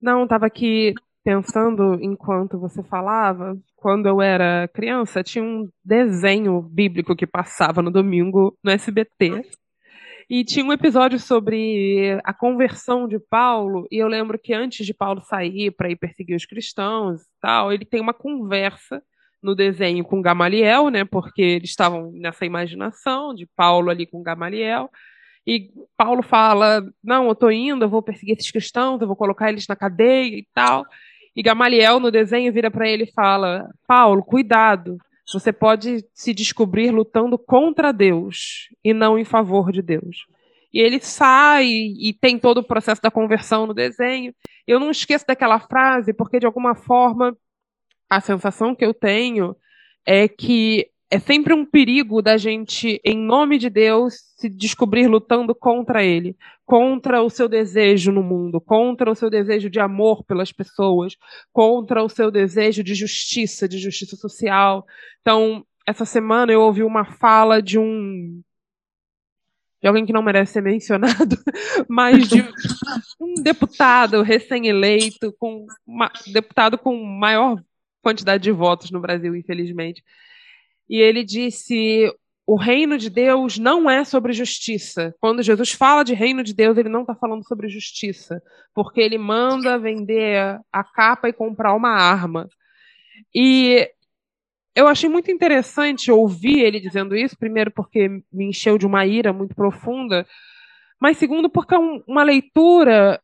Não, 0.00 0.24
estava 0.24 0.46
aqui 0.46 0.94
pensando 1.22 1.98
enquanto 2.00 2.58
você 2.58 2.82
falava. 2.82 3.58
Quando 3.74 4.06
eu 4.06 4.22
era 4.22 4.68
criança, 4.68 5.22
tinha 5.22 5.44
um 5.44 5.68
desenho 5.84 6.60
bíblico 6.62 7.16
que 7.16 7.26
passava 7.26 7.82
no 7.82 7.90
domingo 7.90 8.56
no 8.62 8.70
SBT 8.70 9.42
e 10.28 10.44
tinha 10.44 10.64
um 10.64 10.72
episódio 10.72 11.20
sobre 11.20 12.20
a 12.24 12.34
conversão 12.34 13.06
de 13.06 13.18
Paulo, 13.18 13.86
e 13.90 13.98
eu 13.98 14.08
lembro 14.08 14.38
que 14.38 14.52
antes 14.52 14.84
de 14.84 14.92
Paulo 14.92 15.22
sair 15.22 15.70
para 15.70 15.88
ir 15.88 15.96
perseguir 15.96 16.36
os 16.36 16.44
cristãos 16.44 17.22
e 17.22 17.40
tal, 17.40 17.72
ele 17.72 17.84
tem 17.84 18.00
uma 18.00 18.12
conversa 18.12 19.02
no 19.40 19.54
desenho 19.54 20.04
com 20.04 20.20
Gamaliel, 20.20 20.88
né? 20.88 21.04
Porque 21.04 21.42
eles 21.42 21.70
estavam 21.70 22.10
nessa 22.12 22.44
imaginação 22.44 23.32
de 23.32 23.46
Paulo 23.46 23.88
ali 23.88 24.04
com 24.04 24.22
Gamaliel. 24.22 24.90
E 25.46 25.70
Paulo 25.96 26.22
fala: 26.22 26.84
Não, 27.02 27.28
eu 27.28 27.34
tô 27.34 27.48
indo, 27.48 27.84
eu 27.84 27.88
vou 27.88 28.02
perseguir 28.02 28.36
esses 28.36 28.50
cristãos, 28.50 29.00
eu 29.00 29.06
vou 29.06 29.14
colocar 29.14 29.48
eles 29.48 29.66
na 29.68 29.76
cadeia 29.76 30.36
e 30.36 30.46
tal. 30.52 30.84
E 31.36 31.42
Gamaliel 31.42 32.00
no 32.00 32.10
desenho 32.10 32.52
vira 32.52 32.70
para 32.70 32.88
ele 32.88 33.04
e 33.04 33.12
fala: 33.12 33.70
Paulo, 33.86 34.24
cuidado, 34.24 34.98
você 35.32 35.52
pode 35.52 36.04
se 36.14 36.32
descobrir 36.32 36.90
lutando 36.90 37.36
contra 37.36 37.92
Deus 37.92 38.68
e 38.84 38.94
não 38.94 39.18
em 39.18 39.24
favor 39.24 39.72
de 39.72 39.82
Deus. 39.82 40.26
E 40.72 40.80
ele 40.80 41.00
sai 41.00 41.66
e 41.66 42.12
tem 42.12 42.38
todo 42.38 42.58
o 42.58 42.66
processo 42.66 43.00
da 43.02 43.10
conversão 43.10 43.66
no 43.66 43.74
desenho. 43.74 44.34
Eu 44.66 44.78
não 44.78 44.90
esqueço 44.90 45.26
daquela 45.26 45.58
frase, 45.58 46.12
porque 46.12 46.38
de 46.38 46.46
alguma 46.46 46.74
forma 46.74 47.36
a 48.08 48.20
sensação 48.20 48.74
que 48.74 48.84
eu 48.84 48.94
tenho 48.94 49.56
é 50.04 50.28
que 50.28 50.88
é 51.10 51.18
sempre 51.18 51.54
um 51.54 51.64
perigo 51.64 52.20
da 52.20 52.36
gente, 52.36 53.00
em 53.04 53.16
nome 53.16 53.58
de 53.58 53.70
Deus, 53.70 54.14
se 54.36 54.48
descobrir 54.48 55.06
lutando 55.06 55.54
contra 55.54 56.04
ele, 56.04 56.36
contra 56.64 57.22
o 57.22 57.30
seu 57.30 57.48
desejo 57.48 58.10
no 58.10 58.22
mundo, 58.22 58.60
contra 58.60 59.10
o 59.10 59.14
seu 59.14 59.30
desejo 59.30 59.70
de 59.70 59.78
amor 59.78 60.24
pelas 60.24 60.50
pessoas, 60.50 61.16
contra 61.52 62.02
o 62.02 62.08
seu 62.08 62.30
desejo 62.30 62.82
de 62.82 62.94
justiça, 62.94 63.68
de 63.68 63.78
justiça 63.78 64.16
social. 64.16 64.84
Então, 65.20 65.64
essa 65.86 66.04
semana 66.04 66.52
eu 66.52 66.60
ouvi 66.60 66.82
uma 66.82 67.04
fala 67.04 67.62
de 67.62 67.78
um 67.78 68.42
de 69.80 69.86
alguém 69.86 70.06
que 70.06 70.12
não 70.12 70.22
merece 70.22 70.54
ser 70.54 70.62
mencionado, 70.62 71.36
mas 71.88 72.28
de 72.28 72.42
um 73.20 73.34
deputado 73.34 74.22
recém-eleito, 74.22 75.32
com 75.38 75.66
uma, 75.86 76.10
deputado 76.32 76.76
com 76.76 76.96
maior 76.96 77.62
quantidade 78.02 78.42
de 78.42 78.50
votos 78.50 78.90
no 78.90 79.00
Brasil, 79.00 79.36
infelizmente, 79.36 80.02
e 80.88 81.00
ele 81.00 81.24
disse: 81.24 82.12
o 82.46 82.56
reino 82.56 82.96
de 82.96 83.10
Deus 83.10 83.58
não 83.58 83.90
é 83.90 84.04
sobre 84.04 84.32
justiça. 84.32 85.14
Quando 85.20 85.42
Jesus 85.42 85.72
fala 85.72 86.04
de 86.04 86.14
reino 86.14 86.44
de 86.44 86.54
Deus, 86.54 86.78
ele 86.78 86.88
não 86.88 87.00
está 87.00 87.14
falando 87.14 87.44
sobre 87.46 87.68
justiça, 87.68 88.40
porque 88.72 89.00
ele 89.00 89.18
manda 89.18 89.78
vender 89.78 90.60
a 90.72 90.84
capa 90.84 91.28
e 91.28 91.32
comprar 91.32 91.74
uma 91.74 91.90
arma. 91.90 92.48
E 93.34 93.90
eu 94.76 94.86
achei 94.86 95.08
muito 95.08 95.30
interessante 95.30 96.12
ouvir 96.12 96.60
ele 96.60 96.78
dizendo 96.78 97.16
isso, 97.16 97.36
primeiro 97.36 97.70
porque 97.72 98.08
me 98.32 98.50
encheu 98.50 98.78
de 98.78 98.86
uma 98.86 99.04
ira 99.04 99.32
muito 99.32 99.54
profunda, 99.54 100.24
mas 101.00 101.18
segundo 101.18 101.50
porque 101.50 101.74
é 101.74 101.78
um, 101.78 102.02
uma 102.06 102.22
leitura 102.22 103.20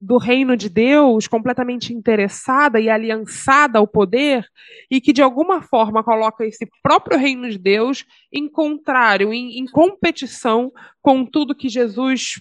do 0.00 0.16
reino 0.16 0.56
de 0.56 0.68
Deus, 0.68 1.28
completamente 1.28 1.92
interessada 1.92 2.80
e 2.80 2.88
aliançada 2.88 3.78
ao 3.78 3.86
poder, 3.86 4.46
e 4.90 5.00
que 5.00 5.12
de 5.12 5.20
alguma 5.20 5.60
forma 5.60 6.02
coloca 6.02 6.44
esse 6.46 6.66
próprio 6.82 7.18
reino 7.18 7.50
de 7.50 7.58
Deus 7.58 8.06
em 8.32 8.48
contrário, 8.48 9.32
em, 9.32 9.58
em 9.58 9.66
competição 9.66 10.72
com 11.02 11.26
tudo 11.26 11.54
que 11.54 11.68
Jesus 11.68 12.40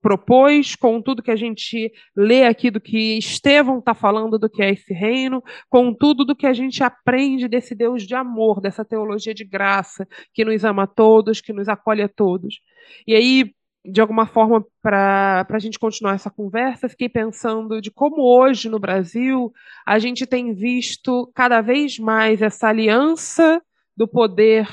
propôs, 0.00 0.74
com 0.74 1.00
tudo 1.02 1.22
que 1.22 1.30
a 1.30 1.36
gente 1.36 1.92
lê 2.16 2.44
aqui 2.44 2.70
do 2.70 2.80
que 2.80 3.18
Estevão 3.18 3.78
está 3.78 3.94
falando 3.94 4.38
do 4.38 4.48
que 4.48 4.62
é 4.62 4.70
esse 4.70 4.94
reino, 4.94 5.42
com 5.68 5.92
tudo 5.92 6.24
do 6.24 6.34
que 6.34 6.46
a 6.46 6.52
gente 6.52 6.82
aprende 6.82 7.46
desse 7.46 7.74
Deus 7.74 8.06
de 8.06 8.14
amor, 8.14 8.60
dessa 8.60 8.84
teologia 8.84 9.34
de 9.34 9.44
graça, 9.44 10.08
que 10.32 10.44
nos 10.44 10.64
ama 10.64 10.84
a 10.84 10.86
todos, 10.86 11.40
que 11.40 11.52
nos 11.52 11.68
acolhe 11.68 12.02
a 12.02 12.08
todos. 12.08 12.60
E 13.06 13.14
aí, 13.14 13.54
de 13.84 14.00
alguma 14.00 14.26
forma, 14.26 14.64
para 14.82 15.46
a 15.48 15.58
gente 15.58 15.78
continuar 15.78 16.14
essa 16.14 16.30
conversa, 16.30 16.88
fiquei 16.88 17.08
pensando 17.08 17.80
de 17.80 17.90
como 17.90 18.22
hoje 18.22 18.68
no 18.68 18.78
Brasil 18.78 19.52
a 19.86 19.98
gente 19.98 20.26
tem 20.26 20.52
visto 20.52 21.30
cada 21.34 21.60
vez 21.60 21.98
mais 21.98 22.42
essa 22.42 22.68
aliança 22.68 23.62
do 23.96 24.06
poder 24.06 24.68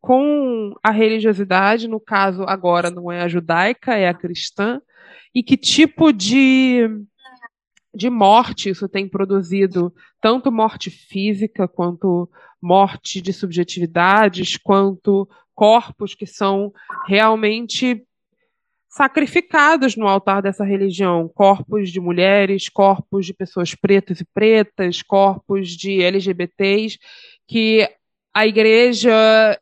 com 0.00 0.74
a 0.82 0.90
religiosidade, 0.90 1.88
no 1.88 2.00
caso 2.00 2.44
agora 2.44 2.90
não 2.90 3.10
é 3.10 3.22
a 3.22 3.28
judaica, 3.28 3.94
é 3.94 4.08
a 4.08 4.14
cristã, 4.14 4.80
e 5.34 5.42
que 5.42 5.56
tipo 5.56 6.12
de, 6.12 6.88
de 7.94 8.08
morte 8.08 8.70
isso 8.70 8.88
tem 8.88 9.08
produzido, 9.08 9.92
tanto 10.20 10.50
morte 10.50 10.90
física 10.90 11.68
quanto 11.68 12.30
morte 12.62 13.20
de 13.20 13.32
subjetividades, 13.32 14.56
quanto 14.56 15.28
corpos 15.54 16.14
que 16.14 16.26
são 16.26 16.72
realmente 17.06 18.05
sacrificados 18.96 19.94
no 19.94 20.08
altar 20.08 20.40
dessa 20.40 20.64
religião, 20.64 21.28
corpos 21.28 21.90
de 21.90 22.00
mulheres, 22.00 22.70
corpos 22.70 23.26
de 23.26 23.34
pessoas 23.34 23.74
pretas 23.74 24.22
e 24.22 24.24
pretas, 24.24 25.02
corpos 25.02 25.68
de 25.68 26.00
LGBTs, 26.02 26.98
que 27.46 27.86
a 28.32 28.46
igreja 28.46 29.12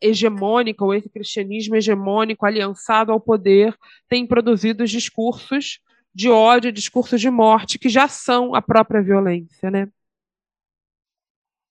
hegemônica, 0.00 0.84
ou 0.84 0.94
esse 0.94 1.08
cristianismo 1.08 1.74
hegemônico 1.74 2.46
aliançado 2.46 3.10
ao 3.10 3.18
poder, 3.18 3.76
tem 4.08 4.24
produzido 4.24 4.84
discursos 4.84 5.80
de 6.14 6.30
ódio, 6.30 6.70
discursos 6.70 7.20
de 7.20 7.28
morte, 7.28 7.76
que 7.76 7.88
já 7.88 8.06
são 8.06 8.54
a 8.54 8.62
própria 8.62 9.02
violência, 9.02 9.68
né? 9.68 9.88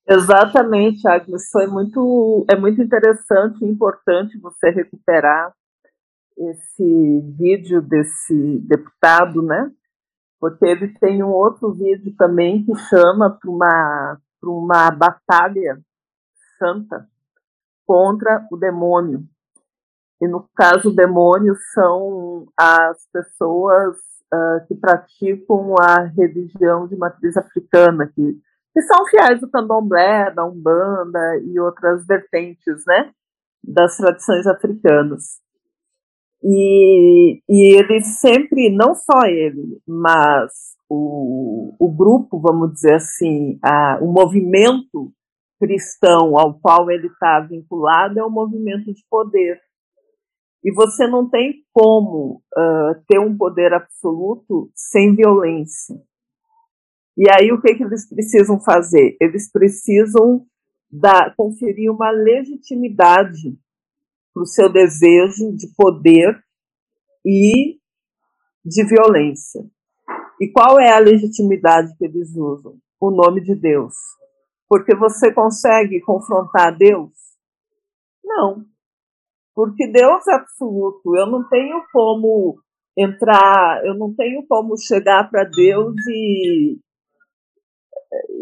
Exatamente, 0.05 1.07
Agnes. 1.07 1.49
Foi 1.49 1.65
muito, 1.65 2.45
é 2.51 2.57
muito 2.57 2.81
interessante 2.81 3.63
e 3.63 3.69
importante 3.69 4.37
você 4.37 4.69
recuperar 4.69 5.53
esse 6.37 7.21
vídeo 7.37 7.81
desse 7.81 8.59
deputado, 8.67 9.41
né? 9.41 9.71
Porque 10.39 10.65
ele 10.65 10.87
tem 10.99 11.23
um 11.23 11.29
outro 11.29 11.71
vídeo 11.73 12.13
também 12.17 12.65
que 12.65 12.75
chama 12.75 13.29
para 13.29 13.49
uma, 13.49 14.17
uma 14.43 14.91
batalha 14.91 15.81
santa 16.59 17.07
contra 17.85 18.45
o 18.51 18.57
demônio. 18.57 19.23
E 20.21 20.27
no 20.27 20.47
caso, 20.55 20.89
o 20.89 20.95
demônio 20.95 21.53
são 21.73 22.47
as 22.57 23.05
pessoas 23.11 23.97
uh, 24.33 24.65
que 24.67 24.75
praticam 24.75 25.75
a 25.79 26.03
religião 26.03 26.87
de 26.87 26.95
matriz 26.95 27.35
africana, 27.35 28.07
que, 28.07 28.39
que 28.73 28.81
são 28.83 29.05
fiéis 29.07 29.41
do 29.41 29.49
candomblé, 29.49 30.31
da 30.31 30.45
umbanda 30.45 31.37
e 31.43 31.59
outras 31.59 32.05
vertentes, 32.05 32.83
né? 32.87 33.11
Das 33.63 33.97
tradições 33.97 34.47
africanas. 34.47 35.42
E, 36.43 37.41
e 37.47 37.77
ele 37.77 38.03
sempre, 38.03 38.69
não 38.69 38.93
só 38.93 39.25
ele, 39.25 39.79
mas 39.87 40.51
o, 40.89 41.73
o 41.79 41.89
grupo, 41.89 42.39
vamos 42.39 42.73
dizer 42.73 42.95
assim, 42.95 43.57
a, 43.63 43.97
o 44.01 44.11
movimento 44.11 45.13
cristão 45.57 46.37
ao 46.37 46.59
qual 46.59 46.91
ele 46.91 47.07
está 47.07 47.39
vinculado 47.39 48.19
é 48.19 48.23
o 48.23 48.29
movimento 48.29 48.93
de 48.93 49.01
poder. 49.09 49.57
E 50.61 50.73
você 50.73 51.07
não 51.07 51.29
tem 51.29 51.63
como 51.71 52.41
uh, 52.57 53.01
ter 53.07 53.19
um 53.19 53.37
poder 53.37 53.73
absoluto 53.73 54.69
sem 54.75 55.15
violência. 55.15 55.95
E 57.17 57.29
aí 57.29 57.51
o 57.51 57.61
que, 57.61 57.75
que 57.75 57.83
eles 57.83 58.07
precisam 58.09 58.59
fazer? 58.59 59.15
Eles 59.21 59.49
precisam 59.51 60.45
conferir 61.35 61.91
uma 61.91 62.11
legitimidade 62.11 63.57
para 64.33 64.43
o 64.43 64.47
seu 64.47 64.71
desejo 64.71 65.55
de 65.55 65.67
poder 65.75 66.43
e 67.25 67.77
de 68.65 68.85
violência. 68.85 69.61
E 70.41 70.51
qual 70.51 70.79
é 70.79 70.91
a 70.91 70.99
legitimidade 70.99 71.95
que 71.97 72.05
eles 72.05 72.35
usam? 72.35 72.77
O 72.99 73.11
nome 73.11 73.41
de 73.41 73.55
Deus. 73.55 73.93
Porque 74.67 74.95
você 74.95 75.31
consegue 75.31 76.01
confrontar 76.01 76.75
Deus? 76.75 77.11
Não. 78.23 78.65
Porque 79.53 79.87
Deus 79.87 80.27
é 80.27 80.33
absoluto. 80.33 81.15
Eu 81.15 81.27
não 81.27 81.47
tenho 81.47 81.83
como 81.91 82.59
entrar, 82.97 83.85
eu 83.85 83.93
não 83.95 84.13
tenho 84.13 84.45
como 84.47 84.77
chegar 84.77 85.29
para 85.29 85.43
Deus 85.43 85.95
e 86.07 86.79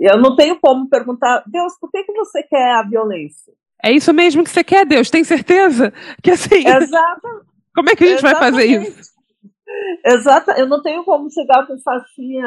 eu 0.01 0.19
não 0.19 0.35
tenho 0.35 0.59
como 0.59 0.89
perguntar, 0.89 1.43
Deus, 1.47 1.77
por 1.79 1.89
que, 1.91 2.03
que 2.03 2.13
você 2.13 2.43
quer 2.43 2.75
a 2.75 2.83
violência? 2.83 3.53
É 3.83 3.91
isso 3.91 4.13
mesmo 4.13 4.43
que 4.43 4.49
você 4.49 4.63
quer, 4.63 4.85
Deus, 4.85 5.09
tem 5.09 5.23
certeza? 5.23 5.91
Que 6.21 6.31
assim. 6.31 6.67
Exato. 6.67 7.45
Como 7.73 7.89
é 7.89 7.95
que 7.95 8.03
a 8.03 8.07
gente 8.07 8.19
Exatamente. 8.19 8.41
vai 8.41 8.51
fazer 8.51 8.89
isso? 8.89 9.11
Exato. 10.05 10.51
Eu 10.51 10.67
não 10.67 10.81
tenho 10.81 11.05
como 11.05 11.31
chegar 11.31 11.65
com 11.65 11.79
faixinha, 11.79 12.45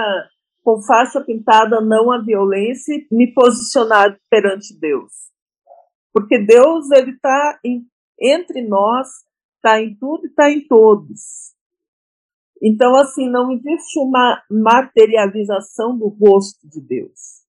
com 0.62 0.82
faixa 0.82 1.20
pintada 1.22 1.80
não 1.80 2.12
à 2.12 2.18
violência 2.22 2.92
e 2.94 3.06
me 3.10 3.32
posicionar 3.32 4.18
perante 4.30 4.78
Deus. 4.78 5.12
Porque 6.12 6.38
Deus 6.38 6.90
ele 6.90 7.12
está 7.12 7.58
entre 8.20 8.62
nós, 8.68 9.08
está 9.56 9.80
em 9.80 9.96
tudo 9.96 10.26
e 10.26 10.28
está 10.28 10.50
em 10.50 10.66
todos. 10.66 11.54
Então, 12.62 12.94
assim, 12.96 13.28
não 13.28 13.50
existe 13.50 13.98
uma 13.98 14.42
materialização 14.50 15.96
do 15.98 16.08
rosto 16.08 16.68
de 16.68 16.80
Deus. 16.80 17.43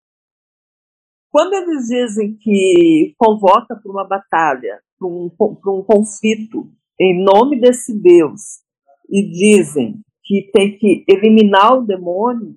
Quando 1.36 1.54
eles 1.54 1.88
dizem 1.88 2.34
que 2.38 3.14
convoca 3.18 3.76
para 3.76 3.92
uma 3.92 4.08
batalha, 4.08 4.82
para 4.98 5.06
um, 5.06 5.30
um 5.68 5.84
conflito, 5.84 6.72
em 6.98 7.22
nome 7.26 7.60
desse 7.60 7.94
Deus, 7.94 8.62
e 9.10 9.30
dizem 9.30 10.00
que 10.24 10.50
tem 10.54 10.78
que 10.78 11.04
eliminar 11.06 11.74
o 11.74 11.86
demônio, 11.86 12.56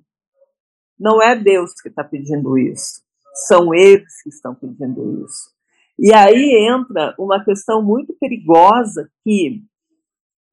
não 0.97 1.21
é 1.21 1.35
Deus 1.35 1.73
que 1.73 1.89
está 1.89 2.05
pedindo 2.05 2.57
isso, 2.57 3.03
são 3.47 3.73
eles 3.73 4.21
que 4.23 4.29
estão 4.29 4.55
pedindo 4.55 5.25
isso. 5.25 5.53
E 5.99 6.13
aí 6.13 6.65
entra 6.65 7.13
uma 7.19 7.43
questão 7.43 7.83
muito 7.83 8.15
perigosa 8.17 9.11
que 9.25 9.61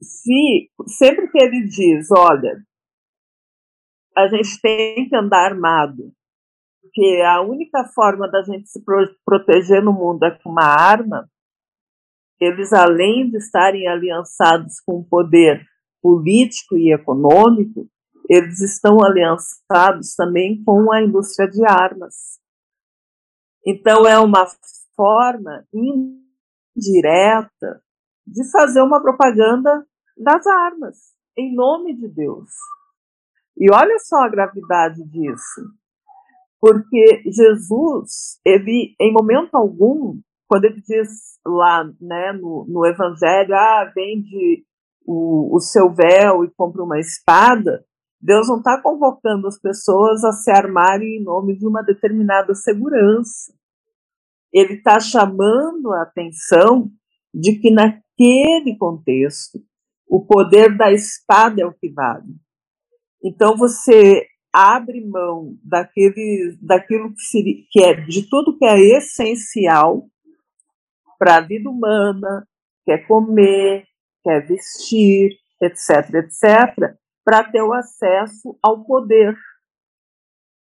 se 0.02 0.68
sempre 0.98 1.30
que 1.30 1.38
ele 1.38 1.62
diz, 1.68 2.08
olha, 2.10 2.60
a 4.16 4.26
gente 4.26 4.60
tem 4.60 5.08
que 5.08 5.14
andar 5.14 5.52
armado, 5.52 6.12
porque 6.86 7.22
a 7.26 7.42
única 7.42 7.84
forma 7.84 8.30
da 8.30 8.42
gente 8.42 8.68
se 8.68 8.82
proteger 9.24 9.82
no 9.82 9.92
mundo 9.92 10.24
é 10.24 10.30
com 10.42 10.50
uma 10.50 10.64
arma, 10.64 11.28
eles, 12.40 12.72
além 12.72 13.30
de 13.30 13.38
estarem 13.38 13.88
aliançados 13.88 14.80
com 14.80 15.00
o 15.00 15.04
poder 15.04 15.64
político 16.02 16.76
e 16.76 16.92
econômico, 16.92 17.88
eles 18.28 18.60
estão 18.60 18.98
aliançados 19.02 20.14
também 20.14 20.62
com 20.64 20.92
a 20.92 21.02
indústria 21.02 21.48
de 21.48 21.64
armas. 21.64 22.38
Então, 23.64 24.06
é 24.06 24.18
uma 24.18 24.46
forma 24.94 25.66
indireta 25.72 27.82
de 28.26 28.50
fazer 28.50 28.82
uma 28.82 29.00
propaganda 29.00 29.86
das 30.16 30.46
armas, 30.46 30.96
em 31.36 31.54
nome 31.54 31.96
de 31.96 32.08
Deus. 32.08 32.50
E 33.56 33.72
olha 33.72 33.98
só 33.98 34.18
a 34.18 34.28
gravidade 34.28 35.02
disso. 35.04 35.62
Porque 36.60 37.22
Jesus, 37.26 38.40
ele, 38.44 38.94
em 39.00 39.12
momento 39.12 39.54
algum, 39.54 40.18
quando 40.48 40.64
ele 40.64 40.80
diz 40.80 41.38
lá 41.44 41.84
né, 42.00 42.32
no, 42.32 42.66
no 42.68 42.86
Evangelho, 42.86 43.54
ah, 43.54 43.92
vende 43.94 44.64
o, 45.04 45.56
o 45.56 45.60
seu 45.60 45.92
véu 45.92 46.44
e 46.44 46.50
compra 46.56 46.82
uma 46.82 46.98
espada, 46.98 47.84
Deus 48.20 48.48
não 48.48 48.58
está 48.58 48.80
convocando 48.80 49.46
as 49.46 49.58
pessoas 49.58 50.24
a 50.24 50.32
se 50.32 50.50
armarem 50.50 51.16
em 51.16 51.22
nome 51.22 51.56
de 51.56 51.66
uma 51.66 51.82
determinada 51.82 52.54
segurança. 52.54 53.52
Ele 54.52 54.74
está 54.74 54.98
chamando 54.98 55.92
a 55.92 56.02
atenção 56.02 56.90
de 57.32 57.58
que 57.60 57.70
naquele 57.70 58.76
contexto 58.78 59.60
o 60.08 60.24
poder 60.24 60.76
da 60.76 60.90
espada 60.90 61.62
é 61.62 61.66
o 61.66 61.74
que 61.74 61.90
vale. 61.92 62.34
Então 63.22 63.56
você 63.56 64.26
abre 64.56 65.04
mão 65.06 65.54
daquele, 65.62 66.56
daquilo 66.62 67.12
que, 67.12 67.20
seria, 67.20 67.62
que 67.70 67.82
é 67.82 67.92
de 67.92 68.26
tudo 68.26 68.56
que 68.56 68.64
é 68.64 68.78
essencial 68.96 70.06
para 71.18 71.36
a 71.36 71.40
vida 71.42 71.68
humana, 71.68 72.48
quer 72.82 73.06
comer, 73.06 73.84
quer 74.22 74.46
vestir, 74.46 75.32
etc, 75.60 76.14
etc, 76.14 76.96
para 77.22 77.44
ter 77.44 77.60
o 77.60 77.74
acesso 77.74 78.58
ao 78.62 78.82
poder. 78.82 79.36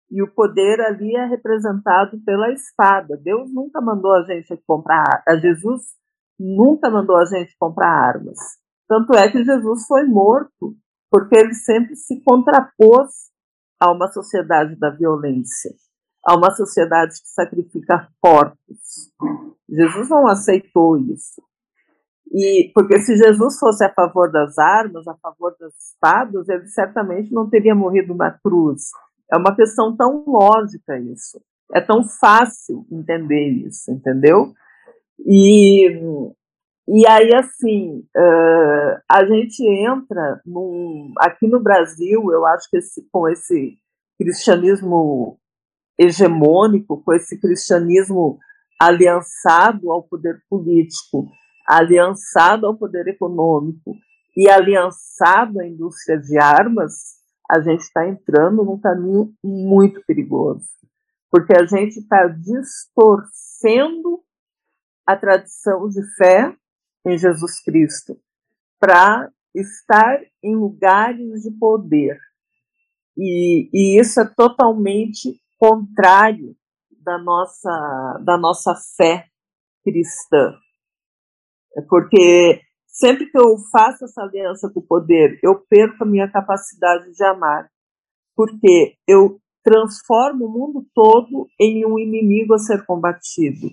E 0.10 0.24
o 0.24 0.34
poder 0.34 0.80
ali 0.80 1.14
é 1.18 1.26
representado 1.26 2.18
pela 2.26 2.50
espada. 2.54 3.20
Deus 3.22 3.54
nunca 3.54 3.82
mandou 3.82 4.14
a 4.14 4.24
gente 4.24 4.56
comprar, 4.66 5.22
a 5.28 5.36
Jesus 5.36 5.82
nunca 6.40 6.90
mandou 6.90 7.18
a 7.18 7.26
gente 7.26 7.54
comprar 7.60 7.90
armas. 7.90 8.38
Tanto 8.88 9.14
é 9.16 9.30
que 9.30 9.44
Jesus 9.44 9.86
foi 9.86 10.06
morto, 10.06 10.76
porque 11.10 11.36
ele 11.36 11.54
sempre 11.54 11.96
se 11.96 12.22
contrapôs 12.24 13.31
a 13.82 13.92
uma 13.92 14.08
sociedade 14.12 14.76
da 14.76 14.92
violência, 14.92 15.74
a 16.24 16.36
uma 16.38 16.52
sociedade 16.52 17.14
que 17.14 17.28
sacrifica 17.30 18.08
corpos. 18.22 19.10
Jesus 19.68 20.08
não 20.08 20.28
aceitou 20.28 21.00
isso. 21.00 21.42
E 22.32 22.72
porque 22.76 23.00
se 23.00 23.18
Jesus 23.18 23.58
fosse 23.58 23.84
a 23.84 23.92
favor 23.92 24.32
das 24.32 24.56
armas, 24.60 25.08
a 25.08 25.16
favor 25.16 25.56
das 25.60 25.74
espadas, 25.74 26.48
ele 26.48 26.68
certamente 26.68 27.34
não 27.34 27.50
teria 27.50 27.74
morrido 27.74 28.14
na 28.14 28.30
cruz. 28.32 28.84
É 29.34 29.36
uma 29.36 29.56
questão 29.56 29.96
tão 29.98 30.24
lógica 30.28 31.00
isso. 31.00 31.42
É 31.74 31.82
tão 31.82 32.04
fácil 32.04 32.86
entender 32.92 33.66
isso, 33.66 33.92
entendeu? 33.92 34.54
E, 35.26 35.90
e 36.94 37.08
aí, 37.08 37.34
assim, 37.34 38.00
uh, 38.00 39.02
a 39.10 39.26
gente 39.26 39.66
entra 39.66 40.42
num, 40.46 41.14
aqui 41.20 41.48
no 41.48 41.58
Brasil, 41.58 42.22
eu 42.34 42.46
acho 42.46 42.70
que 42.70 42.76
esse, 42.76 43.08
com 43.10 43.30
esse 43.30 43.78
cristianismo 44.20 45.40
hegemônico, 45.98 47.02
com 47.02 47.14
esse 47.14 47.40
cristianismo 47.40 48.38
aliançado 48.78 49.90
ao 49.90 50.04
poder 50.04 50.44
político, 50.50 51.32
aliançado 51.66 52.68
ao 52.68 52.76
poder 52.76 53.08
econômico 53.08 53.96
e 54.36 54.50
aliançado 54.50 55.62
à 55.62 55.66
indústria 55.66 56.20
de 56.20 56.38
armas, 56.38 57.22
a 57.50 57.62
gente 57.62 57.84
está 57.84 58.06
entrando 58.06 58.66
num 58.66 58.78
caminho 58.78 59.34
muito 59.42 60.04
perigoso, 60.06 60.68
porque 61.32 61.54
a 61.54 61.66
gente 61.66 62.00
está 62.00 62.28
distorcendo 62.28 64.22
a 65.08 65.16
tradição 65.16 65.88
de 65.88 66.02
fé 66.18 66.54
em 67.06 67.18
Jesus 67.18 67.62
Cristo 67.64 68.18
para 68.80 69.30
estar 69.54 70.20
em 70.44 70.56
lugares 70.56 71.44
de 71.44 71.52
poder. 71.52 72.18
E, 73.18 73.70
e, 73.74 74.00
isso 74.00 74.20
é 74.20 74.26
totalmente 74.26 75.40
contrário 75.60 76.56
da 77.04 77.18
nossa, 77.18 78.20
da 78.24 78.38
nossa 78.38 78.74
fé 78.98 79.28
cristã. 79.84 80.54
É 81.76 81.82
porque 81.82 82.62
sempre 82.88 83.30
que 83.30 83.38
eu 83.38 83.58
faço 83.72 84.06
essa 84.06 84.22
aliança 84.22 84.70
com 84.74 84.80
o 84.80 84.86
poder, 84.86 85.40
eu 85.44 85.60
perco 85.70 86.04
a 86.04 86.08
minha 86.08 86.32
capacidade 86.32 87.12
de 87.12 87.24
amar. 87.24 87.70
Porque 88.36 88.96
eu 89.08 89.40
transformo 89.64 90.46
o 90.46 90.52
mundo 90.52 90.86
todo 90.94 91.48
em 91.60 91.86
um 91.86 92.00
inimigo 92.00 92.54
a 92.54 92.58
ser 92.58 92.86
combatido. 92.86 93.70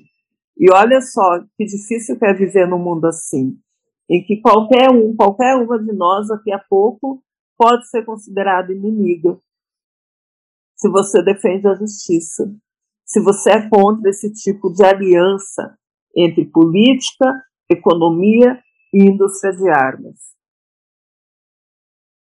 E 0.59 0.71
olha 0.73 1.01
só 1.01 1.41
que 1.57 1.65
difícil 1.65 2.19
que 2.19 2.27
é 2.27 2.35
viver 2.35 2.67
num 2.67 2.83
mundo 2.83 3.07
assim, 3.07 3.57
em 4.11 4.25
que 4.25 4.41
qualquer 4.41 4.91
um, 4.91 5.15
qualquer 5.15 5.55
uma 5.55 5.79
de 5.79 5.93
nós, 5.93 6.27
daqui 6.29 6.53
a 6.53 6.59
pouco, 6.59 7.23
pode 7.57 7.89
ser 7.89 8.05
considerado 8.05 8.73
inimigo. 8.73 9.41
Se 10.77 10.89
você 10.91 11.23
defende 11.23 11.69
a 11.69 11.75
justiça, 11.75 12.53
se 13.05 13.21
você 13.23 13.51
é 13.51 13.69
contra 13.69 14.11
esse 14.11 14.33
tipo 14.33 14.73
de 14.73 14.85
aliança 14.85 15.77
entre 16.17 16.45
política, 16.47 17.43
economia 17.71 18.61
e 18.93 19.05
indústria 19.05 19.53
de 19.53 19.69
armas. 19.69 20.17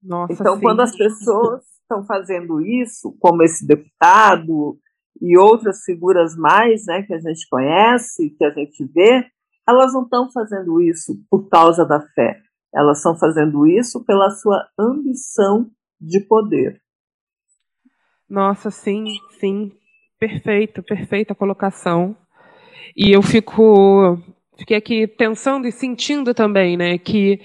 Nossa, 0.03 0.33
então, 0.33 0.57
sim. 0.57 0.63
quando 0.63 0.81
as 0.81 0.97
pessoas 0.97 1.65
estão 1.83 2.05
fazendo 2.05 2.61
isso, 2.61 3.17
como 3.19 3.43
esse 3.43 3.67
deputado 3.67 4.79
e 5.21 5.37
outras 5.39 5.83
figuras 5.85 6.37
mais 6.37 6.87
né, 6.87 7.03
que 7.03 7.15
a 7.15 7.19
gente 7.19 7.49
conhece, 7.49 8.31
que 8.31 8.45
a 8.45 8.51
gente 8.51 8.85
vê, 8.87 9.27
elas 9.69 9.93
não 9.93 10.03
estão 10.03 10.31
fazendo 10.31 10.81
isso 10.81 11.15
por 11.31 11.49
causa 11.49 11.85
da 11.85 12.01
fé. 12.01 12.41
Elas 12.75 12.99
estão 12.99 13.17
fazendo 13.19 13.67
isso 13.67 14.05
pela 14.05 14.31
sua 14.31 14.67
ambição 14.79 15.71
de 16.01 16.21
poder. 16.21 16.81
Nossa, 18.29 18.71
sim, 18.71 19.05
sim. 19.41 19.73
Perfeito, 20.19 20.83
perfeita 20.83 21.35
colocação. 21.35 22.17
E 22.97 23.13
eu 23.13 23.23
fico 23.23 24.19
Fiquei 24.59 24.77
aqui 24.77 25.07
pensando 25.07 25.69
e 25.69 25.73
sentindo 25.73 26.35
também, 26.35 26.77
né, 26.77 26.99
que 26.99 27.41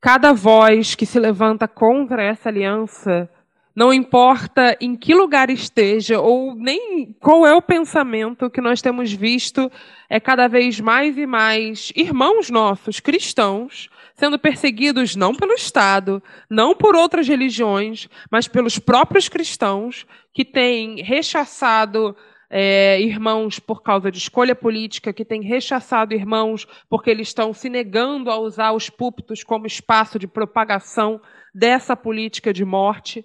cada 0.00 0.32
voz 0.32 0.94
que 0.94 1.04
se 1.04 1.18
levanta 1.18 1.66
contra 1.66 2.22
essa 2.22 2.48
aliança, 2.48 3.28
não 3.74 3.92
importa 3.92 4.76
em 4.80 4.94
que 4.94 5.14
lugar 5.14 5.50
esteja 5.50 6.20
ou 6.20 6.54
nem 6.54 7.14
qual 7.20 7.46
é 7.46 7.54
o 7.54 7.62
pensamento 7.62 8.48
que 8.48 8.60
nós 8.60 8.80
temos 8.80 9.12
visto, 9.12 9.70
é 10.08 10.20
cada 10.20 10.46
vez 10.46 10.78
mais 10.78 11.18
e 11.18 11.26
mais 11.26 11.92
irmãos 11.96 12.50
nossos, 12.50 13.00
cristãos, 13.00 13.88
sendo 14.14 14.38
perseguidos 14.38 15.16
não 15.16 15.34
pelo 15.34 15.54
Estado, 15.54 16.22
não 16.48 16.74
por 16.74 16.94
outras 16.94 17.26
religiões, 17.26 18.08
mas 18.30 18.46
pelos 18.46 18.78
próprios 18.78 19.28
cristãos 19.28 20.06
que 20.32 20.44
têm 20.44 21.02
rechaçado 21.02 22.16
é, 22.48 23.00
irmãos 23.00 23.58
por 23.58 23.82
causa 23.82 24.12
de 24.12 24.18
escolha 24.18 24.54
política, 24.54 25.12
que 25.12 25.24
têm 25.24 25.42
rechaçado 25.42 26.14
irmãos 26.14 26.66
porque 26.88 27.10
eles 27.10 27.26
estão 27.28 27.52
se 27.52 27.68
negando 27.68 28.30
a 28.30 28.38
usar 28.38 28.70
os 28.70 28.88
púlpitos 28.88 29.42
como 29.42 29.66
espaço 29.66 30.16
de 30.18 30.28
propagação 30.28 31.20
dessa 31.52 31.96
política 31.96 32.52
de 32.52 32.64
morte. 32.64 33.24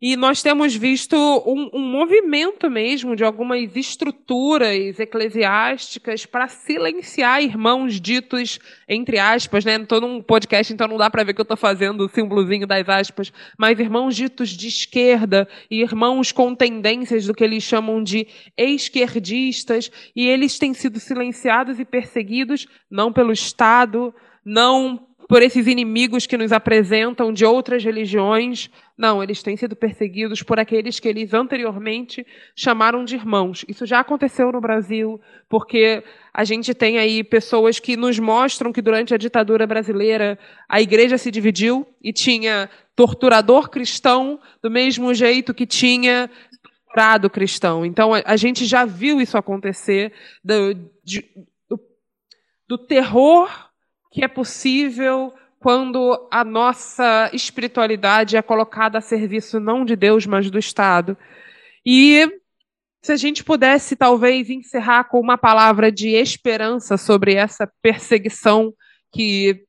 E 0.00 0.16
nós 0.16 0.40
temos 0.42 0.76
visto 0.76 1.16
um, 1.16 1.70
um, 1.72 1.80
movimento 1.80 2.70
mesmo 2.70 3.16
de 3.16 3.24
algumas 3.24 3.74
estruturas 3.74 5.00
eclesiásticas 5.00 6.24
para 6.24 6.46
silenciar 6.46 7.42
irmãos 7.42 8.00
ditos, 8.00 8.60
entre 8.88 9.18
aspas, 9.18 9.64
né? 9.64 9.74
Estou 9.74 10.00
num 10.00 10.22
podcast, 10.22 10.72
então 10.72 10.86
não 10.86 10.96
dá 10.96 11.10
para 11.10 11.24
ver 11.24 11.34
que 11.34 11.40
eu 11.40 11.42
estou 11.42 11.56
fazendo 11.56 12.06
o 12.06 12.08
símbolozinho 12.08 12.64
das 12.64 12.88
aspas, 12.88 13.32
mas 13.58 13.80
irmãos 13.80 14.14
ditos 14.14 14.50
de 14.50 14.68
esquerda 14.68 15.48
e 15.68 15.82
irmãos 15.82 16.30
com 16.30 16.54
tendências 16.54 17.26
do 17.26 17.34
que 17.34 17.42
eles 17.42 17.64
chamam 17.64 18.00
de 18.00 18.28
esquerdistas, 18.56 19.90
e 20.14 20.28
eles 20.28 20.60
têm 20.60 20.74
sido 20.74 21.00
silenciados 21.00 21.80
e 21.80 21.84
perseguidos 21.84 22.68
não 22.88 23.12
pelo 23.12 23.32
Estado, 23.32 24.14
não 24.44 25.07
por 25.28 25.42
esses 25.42 25.66
inimigos 25.66 26.26
que 26.26 26.38
nos 26.38 26.52
apresentam 26.52 27.30
de 27.30 27.44
outras 27.44 27.84
religiões. 27.84 28.70
Não, 28.96 29.22
eles 29.22 29.42
têm 29.42 29.58
sido 29.58 29.76
perseguidos 29.76 30.42
por 30.42 30.58
aqueles 30.58 30.98
que 30.98 31.06
eles 31.06 31.34
anteriormente 31.34 32.26
chamaram 32.56 33.04
de 33.04 33.14
irmãos. 33.14 33.62
Isso 33.68 33.84
já 33.84 34.00
aconteceu 34.00 34.50
no 34.50 34.60
Brasil, 34.60 35.20
porque 35.46 36.02
a 36.32 36.44
gente 36.44 36.72
tem 36.72 36.98
aí 36.98 37.22
pessoas 37.22 37.78
que 37.78 37.94
nos 37.94 38.18
mostram 38.18 38.72
que 38.72 38.80
durante 38.80 39.12
a 39.12 39.18
ditadura 39.18 39.66
brasileira 39.66 40.38
a 40.66 40.80
igreja 40.80 41.18
se 41.18 41.30
dividiu 41.30 41.86
e 42.02 42.10
tinha 42.10 42.70
torturador 42.96 43.68
cristão 43.68 44.40
do 44.62 44.70
mesmo 44.70 45.12
jeito 45.12 45.52
que 45.52 45.66
tinha 45.66 46.30
torturado 46.62 47.28
cristão. 47.28 47.84
Então 47.84 48.12
a, 48.14 48.36
gente 48.36 48.64
já 48.64 48.86
viu 48.86 49.20
isso 49.20 49.36
acontecer 49.36 50.10
do, 50.42 50.72
de, 51.04 51.22
do, 51.68 51.78
do 52.66 52.78
terror 52.78 53.67
que 54.10 54.24
é 54.24 54.28
possível 54.28 55.32
quando 55.60 56.28
a 56.30 56.44
nossa 56.44 57.30
espiritualidade 57.32 58.36
é 58.36 58.42
colocada 58.42 58.98
a 58.98 59.02
serviço 59.02 59.58
não 59.58 59.84
de 59.84 59.96
Deus, 59.96 60.24
mas 60.26 60.50
do 60.50 60.58
Estado. 60.58 61.16
E 61.84 62.30
se 63.02 63.12
a 63.12 63.16
gente 63.16 63.42
pudesse 63.42 63.96
talvez 63.96 64.50
encerrar 64.50 65.04
com 65.04 65.20
uma 65.20 65.38
palavra 65.38 65.90
de 65.90 66.10
esperança 66.10 66.96
sobre 66.96 67.34
essa 67.34 67.70
perseguição 67.82 68.72
que 69.12 69.64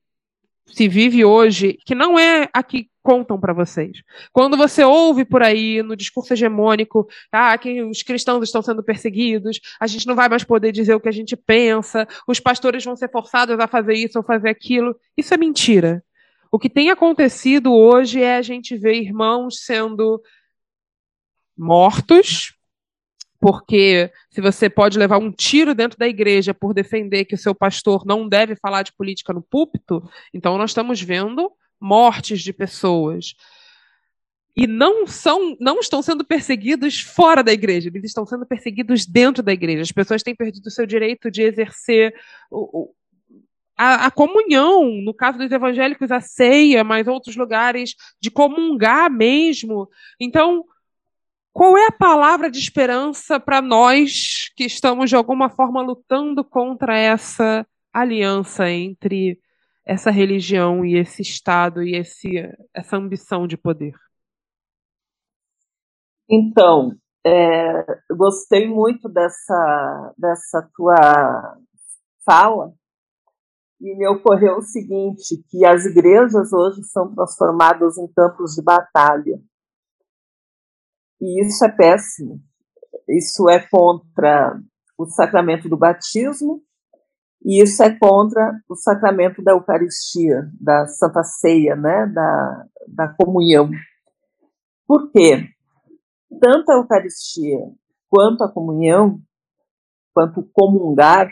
se 0.72 0.88
vive 0.88 1.24
hoje, 1.24 1.78
que 1.84 1.94
não 1.94 2.18
é 2.18 2.48
a 2.52 2.62
que 2.62 2.88
contam 3.02 3.40
para 3.40 3.52
vocês. 3.52 4.02
Quando 4.32 4.56
você 4.56 4.84
ouve 4.84 5.24
por 5.24 5.42
aí 5.42 5.82
no 5.82 5.96
discurso 5.96 6.32
hegemônico 6.32 7.08
ah, 7.32 7.56
que 7.56 7.82
os 7.82 8.02
cristãos 8.02 8.42
estão 8.44 8.62
sendo 8.62 8.82
perseguidos, 8.82 9.60
a 9.80 9.86
gente 9.86 10.06
não 10.06 10.14
vai 10.14 10.28
mais 10.28 10.44
poder 10.44 10.72
dizer 10.72 10.94
o 10.94 11.00
que 11.00 11.08
a 11.08 11.12
gente 11.12 11.36
pensa, 11.36 12.06
os 12.26 12.38
pastores 12.38 12.84
vão 12.84 12.96
ser 12.96 13.10
forçados 13.10 13.58
a 13.58 13.66
fazer 13.66 13.94
isso 13.94 14.18
ou 14.18 14.24
fazer 14.24 14.50
aquilo, 14.50 14.94
isso 15.16 15.32
é 15.34 15.36
mentira. 15.36 16.04
O 16.52 16.58
que 16.58 16.68
tem 16.68 16.90
acontecido 16.90 17.72
hoje 17.72 18.22
é 18.22 18.36
a 18.36 18.42
gente 18.42 18.76
ver 18.76 18.94
irmãos 18.94 19.64
sendo 19.64 20.20
mortos 21.56 22.54
porque 23.40 24.12
se 24.30 24.40
você 24.40 24.68
pode 24.68 24.98
levar 24.98 25.18
um 25.18 25.32
tiro 25.32 25.74
dentro 25.74 25.98
da 25.98 26.06
igreja 26.06 26.52
por 26.52 26.74
defender 26.74 27.24
que 27.24 27.34
o 27.34 27.38
seu 27.38 27.54
pastor 27.54 28.04
não 28.04 28.28
deve 28.28 28.54
falar 28.54 28.82
de 28.82 28.92
política 28.92 29.32
no 29.32 29.42
púlpito, 29.42 30.02
então 30.32 30.58
nós 30.58 30.70
estamos 30.70 31.00
vendo 31.00 31.50
mortes 31.80 32.42
de 32.42 32.52
pessoas. 32.52 33.34
E 34.54 34.66
não 34.66 35.06
são, 35.06 35.56
não 35.58 35.80
estão 35.80 36.02
sendo 36.02 36.24
perseguidos 36.24 37.00
fora 37.00 37.42
da 37.42 37.52
igreja, 37.52 37.88
eles 37.88 38.10
estão 38.10 38.26
sendo 38.26 38.44
perseguidos 38.44 39.06
dentro 39.06 39.42
da 39.42 39.52
igreja. 39.52 39.82
As 39.82 39.92
pessoas 39.92 40.22
têm 40.22 40.34
perdido 40.34 40.66
o 40.66 40.70
seu 40.70 40.84
direito 40.84 41.30
de 41.30 41.42
exercer 41.42 42.14
o, 42.50 42.92
a, 43.74 44.06
a, 44.06 44.10
comunhão, 44.10 44.90
no 45.02 45.14
caso 45.14 45.38
dos 45.38 45.50
evangélicos, 45.50 46.10
a 46.10 46.20
ceia, 46.20 46.84
mas 46.84 47.08
outros 47.08 47.36
lugares 47.36 47.94
de 48.20 48.30
comungar 48.30 49.10
mesmo. 49.10 49.88
Então, 50.20 50.66
qual 51.52 51.76
é 51.76 51.86
a 51.86 51.92
palavra 51.92 52.50
de 52.50 52.58
esperança 52.58 53.40
para 53.40 53.60
nós 53.60 54.50
que 54.56 54.64
estamos, 54.64 55.10
de 55.10 55.16
alguma 55.16 55.50
forma, 55.50 55.82
lutando 55.82 56.44
contra 56.44 56.96
essa 56.96 57.66
aliança 57.92 58.70
entre 58.70 59.40
essa 59.84 60.10
religião 60.10 60.84
e 60.84 60.96
esse 60.96 61.22
Estado 61.22 61.82
e 61.82 61.96
esse, 61.96 62.28
essa 62.72 62.96
ambição 62.96 63.46
de 63.46 63.56
poder? 63.56 63.94
Então, 66.28 66.92
é, 67.26 67.84
gostei 68.16 68.68
muito 68.68 69.08
dessa, 69.08 70.14
dessa 70.16 70.70
tua 70.76 71.58
fala, 72.24 72.72
e 73.80 73.96
me 73.96 74.06
ocorreu 74.06 74.58
o 74.58 74.62
seguinte, 74.62 75.42
que 75.48 75.64
as 75.64 75.86
igrejas 75.86 76.52
hoje 76.52 76.84
são 76.84 77.12
transformadas 77.14 77.96
em 77.96 78.06
campos 78.12 78.54
de 78.54 78.62
batalha. 78.62 79.40
E 81.20 81.44
isso 81.44 81.64
é 81.64 81.68
péssimo. 81.68 82.40
Isso 83.08 83.48
é 83.48 83.58
contra 83.58 84.58
o 84.96 85.06
sacramento 85.06 85.68
do 85.68 85.76
batismo 85.76 86.62
e 87.42 87.62
isso 87.62 87.82
é 87.82 87.98
contra 87.98 88.60
o 88.68 88.76
sacramento 88.76 89.42
da 89.42 89.52
Eucaristia, 89.52 90.50
da 90.60 90.86
Santa 90.86 91.22
Ceia, 91.22 91.74
né, 91.74 92.06
da, 92.06 92.66
da 92.86 93.08
comunhão. 93.08 93.70
Por 94.86 95.10
quê? 95.10 95.48
Tanto 96.40 96.70
a 96.70 96.74
Eucaristia 96.74 97.58
quanto 98.08 98.44
a 98.44 98.52
comunhão, 98.52 99.20
quanto 100.12 100.48
comungar, 100.52 101.30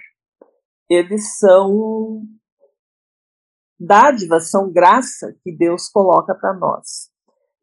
eles 0.88 1.36
são 1.36 2.22
dádivas, 3.78 4.50
são 4.50 4.72
graça 4.72 5.36
que 5.42 5.54
Deus 5.54 5.88
coloca 5.88 6.34
para 6.34 6.54
nós. 6.54 7.10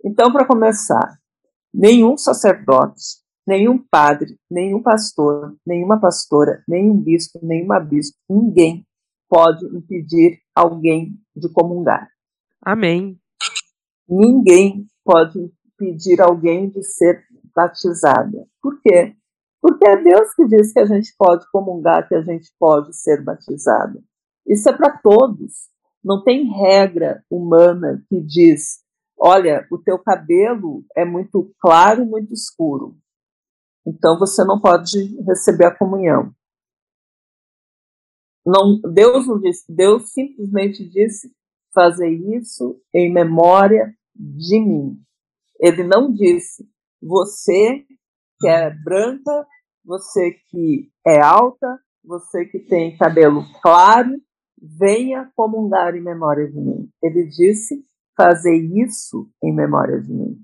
Então, 0.03 0.31
para 0.31 0.45
começar, 0.45 1.19
nenhum 1.75 2.17
sacerdote, 2.17 3.03
nenhum 3.45 3.77
padre, 3.77 4.39
nenhum 4.49 4.81
pastor, 4.81 5.55
nenhuma 5.65 5.99
pastora, 5.99 6.63
nenhum 6.67 6.97
bispo, 6.97 7.39
nenhuma 7.43 7.79
bispo, 7.79 8.17
ninguém 8.29 8.85
pode 9.29 9.65
impedir 9.75 10.39
alguém 10.55 11.19
de 11.35 11.49
comungar. 11.49 12.09
Amém. 12.61 13.19
Ninguém 14.07 14.87
pode 15.03 15.51
impedir 15.65 16.21
alguém 16.21 16.69
de 16.69 16.81
ser 16.83 17.23
batizada. 17.53 18.47
Por 18.61 18.79
quê? 18.81 19.13
Porque 19.61 19.87
é 19.87 20.01
Deus 20.01 20.33
que 20.33 20.47
diz 20.47 20.71
que 20.71 20.79
a 20.79 20.85
gente 20.85 21.13
pode 21.17 21.49
comungar, 21.51 22.07
que 22.07 22.15
a 22.15 22.21
gente 22.21 22.51
pode 22.57 22.95
ser 22.95 23.23
batizado. 23.23 24.01
Isso 24.47 24.69
é 24.69 24.73
para 24.73 24.97
todos. 24.99 25.69
Não 26.03 26.23
tem 26.23 26.45
regra 26.45 27.23
humana 27.29 28.03
que 28.07 28.21
diz: 28.21 28.84
olha, 29.17 29.65
o 29.71 29.77
teu 29.77 29.97
cabelo 29.99 30.83
é 30.95 31.05
muito 31.05 31.53
claro, 31.59 32.05
muito 32.05 32.33
escuro. 32.33 32.97
Então 33.85 34.17
você 34.17 34.43
não 34.43 34.59
pode 34.59 35.15
receber 35.25 35.65
a 35.65 35.75
comunhão. 35.75 36.33
Não, 38.45 38.79
Deus 38.93 39.27
não 39.27 39.39
disse, 39.39 39.65
Deus 39.73 40.11
simplesmente 40.11 40.87
disse 40.87 41.31
fazer 41.73 42.09
isso 42.09 42.79
em 42.93 43.11
memória 43.11 43.93
de 44.15 44.59
mim. 44.59 44.99
Ele 45.59 45.83
não 45.83 46.11
disse 46.11 46.67
você 47.01 47.85
que 48.39 48.47
é 48.47 48.69
branca, 48.69 49.47
você 49.83 50.31
que 50.49 50.91
é 51.05 51.19
alta, 51.19 51.79
você 52.03 52.45
que 52.45 52.59
tem 52.59 52.97
cabelo 52.97 53.43
claro, 53.61 54.09
venha 54.61 55.31
comungar 55.35 55.95
em 55.95 56.01
memória 56.01 56.47
de 56.47 56.59
mim. 56.59 56.89
Ele 57.01 57.27
disse 57.27 57.83
fazer 58.15 58.55
isso 58.55 59.29
em 59.43 59.53
memória 59.53 60.01
de 60.01 60.11
mim. 60.11 60.37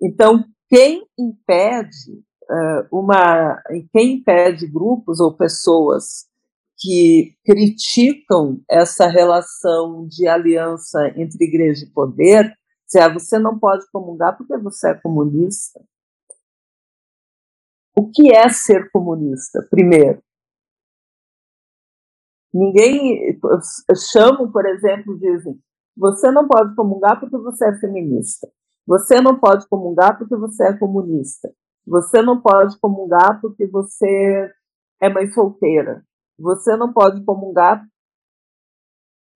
Então, 0.00 0.44
quem 0.68 1.06
impede 1.18 2.24
uh, 2.50 2.98
uma, 2.98 3.60
quem 3.92 4.14
impede 4.16 4.66
grupos 4.66 5.20
ou 5.20 5.36
pessoas 5.36 6.26
que 6.78 7.36
criticam 7.44 8.60
essa 8.68 9.06
relação 9.06 10.06
de 10.08 10.26
aliança 10.26 11.08
entre 11.16 11.44
igreja 11.44 11.84
e 11.84 11.90
poder, 11.90 12.52
se 12.86 12.98
ah, 12.98 13.08
você 13.08 13.38
não 13.38 13.58
pode 13.58 13.84
comungar 13.90 14.36
porque 14.36 14.56
você 14.58 14.90
é 14.90 14.94
comunista. 14.94 15.80
O 17.96 18.10
que 18.10 18.34
é 18.34 18.48
ser 18.48 18.90
comunista? 18.90 19.66
Primeiro, 19.70 20.22
Ninguém 22.52 23.38
chama, 24.12 24.50
por 24.52 24.66
exemplo, 24.66 25.18
dizem: 25.18 25.58
você 25.96 26.30
não 26.30 26.46
pode 26.46 26.74
comungar 26.74 27.20
porque 27.20 27.36
você 27.36 27.68
é 27.68 27.78
feminista. 27.78 28.48
Você 28.86 29.20
não 29.20 29.38
pode 29.38 29.68
comungar 29.68 30.18
porque 30.18 30.36
você 30.36 30.64
é 30.68 30.78
comunista. 30.78 31.52
Você 31.86 32.22
não 32.22 32.40
pode 32.40 32.78
comungar 32.78 33.40
porque 33.40 33.66
você 33.66 34.52
é 35.00 35.08
mãe 35.08 35.30
solteira. 35.30 36.04
Você 36.38 36.76
não 36.76 36.92
pode 36.92 37.24
comungar. 37.24 37.84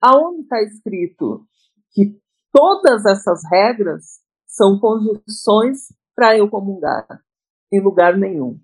Aonde 0.00 0.42
está 0.42 0.60
escrito 0.62 1.46
que 1.92 2.18
todas 2.52 3.04
essas 3.04 3.42
regras 3.50 4.20
são 4.46 4.78
condições 4.78 5.86
para 6.14 6.36
eu 6.36 6.48
comungar? 6.48 7.06
Em 7.72 7.80
lugar 7.80 8.16
nenhum. 8.16 8.58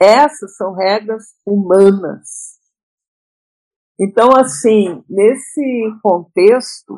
Essas 0.00 0.56
são 0.56 0.72
regras 0.74 1.24
humanas 1.46 2.58
então, 4.00 4.30
assim, 4.30 5.02
nesse 5.10 5.92
contexto 6.00 6.94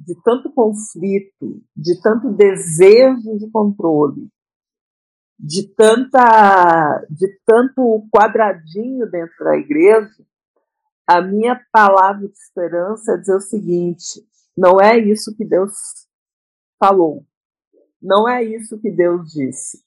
de 0.00 0.14
tanto 0.22 0.50
conflito, 0.50 1.62
de 1.76 2.00
tanto 2.00 2.32
desejo 2.32 3.36
de 3.38 3.50
controle, 3.50 4.28
de 5.38 5.68
tanta, 5.74 7.04
de 7.10 7.28
tanto 7.44 8.08
quadradinho 8.10 9.10
dentro 9.10 9.44
da 9.44 9.56
igreja, 9.56 10.24
a 11.06 11.20
minha 11.20 11.60
palavra 11.70 12.26
de 12.26 12.32
esperança 12.32 13.12
é 13.12 13.16
dizer 13.18 13.36
o 13.36 13.40
seguinte: 13.40 14.26
não 14.56 14.80
é 14.80 14.98
isso 14.98 15.36
que 15.36 15.44
Deus 15.44 15.72
falou, 16.78 17.26
não 18.00 18.26
é 18.26 18.42
isso 18.42 18.80
que 18.80 18.90
Deus 18.90 19.30
disse. 19.30 19.84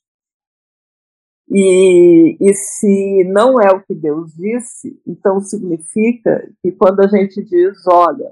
E, 1.50 2.38
e 2.40 2.54
se 2.54 3.24
não 3.32 3.60
é 3.60 3.72
o 3.72 3.84
que 3.84 3.96
Deus 3.96 4.32
disse, 4.34 5.02
então 5.06 5.40
significa 5.40 6.48
que 6.62 6.72
quando 6.72 7.02
a 7.02 7.08
gente 7.08 7.44
diz, 7.44 7.86
olha, 7.88 8.32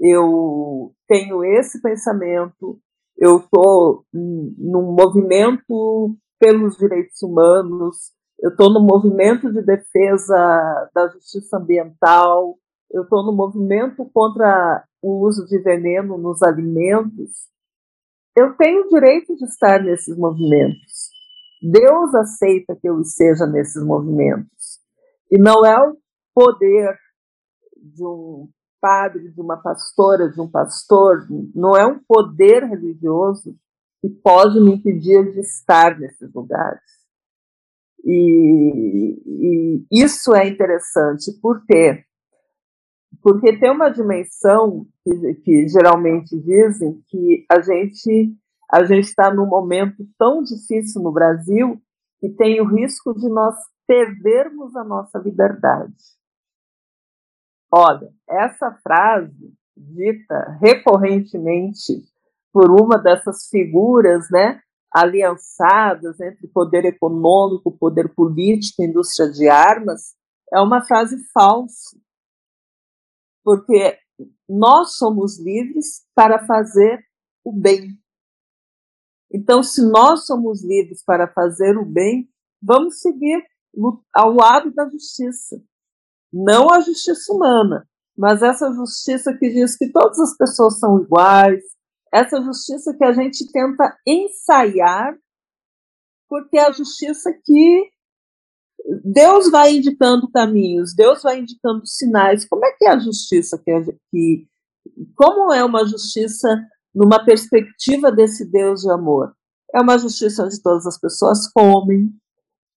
eu 0.00 0.92
tenho 1.06 1.44
esse 1.44 1.80
pensamento, 1.82 2.78
eu 3.16 3.38
estou 3.38 4.04
num 4.12 4.92
movimento 4.92 6.16
pelos 6.38 6.76
direitos 6.76 7.20
humanos, 7.22 8.12
eu 8.40 8.50
estou 8.50 8.72
no 8.72 8.80
movimento 8.80 9.52
de 9.52 9.62
defesa 9.62 10.90
da 10.94 11.08
justiça 11.08 11.56
ambiental, 11.56 12.56
eu 12.90 13.02
estou 13.02 13.24
no 13.24 13.32
movimento 13.32 14.08
contra 14.12 14.84
o 15.02 15.26
uso 15.26 15.44
de 15.46 15.58
veneno 15.58 16.16
nos 16.16 16.42
alimentos, 16.42 17.48
eu 18.36 18.56
tenho 18.56 18.82
o 18.82 18.88
direito 18.88 19.34
de 19.36 19.44
estar 19.44 19.82
nesses 19.82 20.16
movimentos. 20.16 21.08
Deus 21.60 22.14
aceita 22.14 22.76
que 22.80 22.88
eu 22.88 23.00
esteja 23.00 23.46
nesses 23.46 23.84
movimentos. 23.84 24.78
E 25.30 25.36
não 25.38 25.66
é 25.66 25.76
o 25.88 25.96
poder 26.32 26.96
de 27.76 28.04
um 28.04 28.48
padre, 28.80 29.30
de 29.30 29.40
uma 29.40 29.56
pastora, 29.56 30.30
de 30.30 30.40
um 30.40 30.50
pastor, 30.50 31.26
não 31.54 31.76
é 31.76 31.86
um 31.86 31.98
poder 31.98 32.64
religioso 32.64 33.56
que 34.00 34.08
pode 34.08 34.60
me 34.60 34.74
impedir 34.74 35.32
de 35.32 35.40
estar 35.40 35.98
nesses 35.98 36.32
lugares. 36.32 36.82
E, 38.04 39.22
e 39.26 39.86
isso 39.90 40.34
é 40.34 40.46
interessante, 40.48 41.32
por 41.40 41.64
quê? 41.66 42.04
Porque 43.22 43.58
tem 43.58 43.70
uma 43.70 43.90
dimensão 43.90 44.86
que, 45.02 45.34
que 45.42 45.68
geralmente 45.68 46.38
dizem 46.40 47.02
que 47.08 47.44
a 47.50 47.60
gente 47.60 48.36
a 48.70 48.84
gente 48.84 49.04
está 49.04 49.32
num 49.32 49.46
momento 49.46 50.06
tão 50.18 50.42
difícil 50.42 51.02
no 51.02 51.10
Brasil 51.10 51.80
que 52.20 52.28
tem 52.28 52.60
o 52.60 52.66
risco 52.66 53.14
de 53.14 53.26
nós 53.28 53.54
perdermos 53.86 54.76
a 54.76 54.84
nossa 54.84 55.18
liberdade. 55.18 55.94
Olha, 57.70 58.12
essa 58.28 58.72
frase 58.82 59.52
dita 59.76 60.58
recorrentemente 60.60 62.02
por 62.52 62.70
uma 62.70 62.98
dessas 62.98 63.48
figuras, 63.48 64.28
né, 64.30 64.60
aliançadas 64.90 66.18
entre 66.20 66.48
poder 66.48 66.84
econômico, 66.86 67.76
poder 67.76 68.12
político, 68.14 68.82
indústria 68.82 69.30
de 69.30 69.48
armas, 69.48 70.16
é 70.52 70.60
uma 70.60 70.82
frase 70.82 71.22
falsa. 71.32 71.96
Porque 73.44 73.98
nós 74.48 74.96
somos 74.96 75.38
livres 75.38 76.06
para 76.14 76.44
fazer 76.46 77.04
o 77.44 77.52
bem. 77.52 77.98
Então, 79.30 79.62
se 79.62 79.82
nós 79.82 80.26
somos 80.26 80.64
livres 80.64 81.04
para 81.04 81.28
fazer 81.28 81.76
o 81.76 81.84
bem, 81.84 82.28
vamos 82.62 83.00
seguir 83.00 83.44
ao 84.14 84.32
lado 84.32 84.72
da 84.72 84.88
justiça. 84.88 85.62
Não 86.32 86.70
a 86.70 86.80
justiça 86.80 87.32
humana, 87.32 87.86
mas 88.16 88.42
essa 88.42 88.72
justiça 88.72 89.36
que 89.38 89.48
diz 89.48 89.76
que 89.76 89.90
todas 89.90 90.18
as 90.18 90.36
pessoas 90.36 90.78
são 90.78 91.00
iguais, 91.00 91.62
essa 92.12 92.42
justiça 92.42 92.94
que 92.96 93.04
a 93.04 93.12
gente 93.12 93.50
tenta 93.50 93.96
ensaiar, 94.06 95.16
porque 96.28 96.58
é 96.58 96.66
a 96.66 96.72
justiça 96.72 97.32
que 97.44 97.90
Deus 99.04 99.50
vai 99.50 99.76
indicando 99.76 100.30
caminhos, 100.30 100.94
Deus 100.94 101.22
vai 101.22 101.40
indicando 101.40 101.86
sinais. 101.86 102.46
Como 102.48 102.64
é 102.64 102.72
que 102.72 102.86
é 102.86 102.90
a 102.90 102.98
justiça 102.98 103.58
que, 103.58 103.98
que 104.10 104.46
como 105.14 105.52
é 105.52 105.64
uma 105.64 105.84
justiça 105.86 106.48
numa 106.94 107.24
perspectiva 107.24 108.10
desse 108.10 108.50
Deus 108.50 108.80
de 108.80 108.90
amor? 108.90 109.34
É 109.74 109.80
uma 109.80 109.98
justiça 109.98 110.44
onde 110.44 110.62
todas 110.62 110.86
as 110.86 110.98
pessoas 110.98 111.50
comem, 111.52 112.10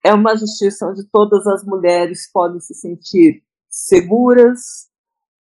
é 0.05 0.15
uma 0.15 0.37
justiça 0.37 0.87
onde 0.87 1.09
todas 1.11 1.47
as 1.47 1.65
mulheres 1.65 2.31
podem 2.33 2.61
se 2.61 2.75
sentir 2.75 3.43
seguras, 3.69 4.89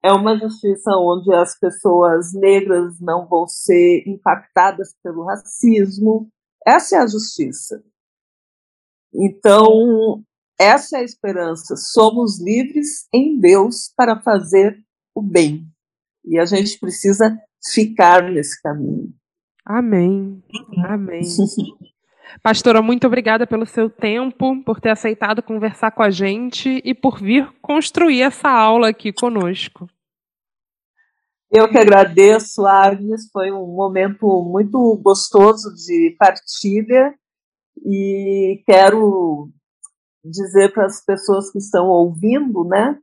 é 0.02 0.12
uma 0.12 0.38
justiça 0.38 0.92
onde 0.96 1.32
as 1.34 1.58
pessoas 1.58 2.32
negras 2.32 3.00
não 3.00 3.26
vão 3.26 3.46
ser 3.48 4.04
impactadas 4.06 4.94
pelo 5.02 5.24
racismo. 5.24 6.28
Essa 6.64 6.96
é 6.96 6.98
a 7.00 7.06
justiça. 7.06 7.82
Então, 9.12 10.22
essa 10.58 10.98
é 10.98 11.00
a 11.00 11.04
esperança. 11.04 11.74
Somos 11.76 12.40
livres 12.40 13.08
em 13.12 13.40
Deus 13.40 13.92
para 13.96 14.20
fazer 14.20 14.78
o 15.14 15.22
bem. 15.22 15.66
E 16.24 16.38
a 16.38 16.44
gente 16.44 16.78
precisa 16.78 17.36
ficar 17.72 18.30
nesse 18.30 18.60
caminho. 18.62 19.12
Amém. 19.64 20.42
Amém. 20.84 21.22
Pastora, 22.42 22.82
muito 22.82 23.06
obrigada 23.06 23.46
pelo 23.46 23.66
seu 23.66 23.88
tempo, 23.88 24.62
por 24.64 24.80
ter 24.80 24.90
aceitado 24.90 25.42
conversar 25.42 25.90
com 25.90 26.02
a 26.02 26.10
gente 26.10 26.80
e 26.84 26.94
por 26.94 27.20
vir 27.20 27.50
construir 27.60 28.22
essa 28.22 28.48
aula 28.48 28.88
aqui 28.88 29.12
conosco. 29.12 29.88
Eu 31.50 31.68
que 31.68 31.78
agradeço, 31.78 32.66
Agnes. 32.66 33.30
Foi 33.32 33.50
um 33.50 33.66
momento 33.74 34.26
muito 34.42 35.00
gostoso 35.02 35.74
de 35.74 36.14
partilha 36.18 37.14
e 37.84 38.62
quero 38.66 39.48
dizer 40.22 40.72
para 40.72 40.84
as 40.84 41.02
pessoas 41.04 41.50
que 41.50 41.58
estão 41.58 41.86
ouvindo, 41.86 42.64
né, 42.64 42.98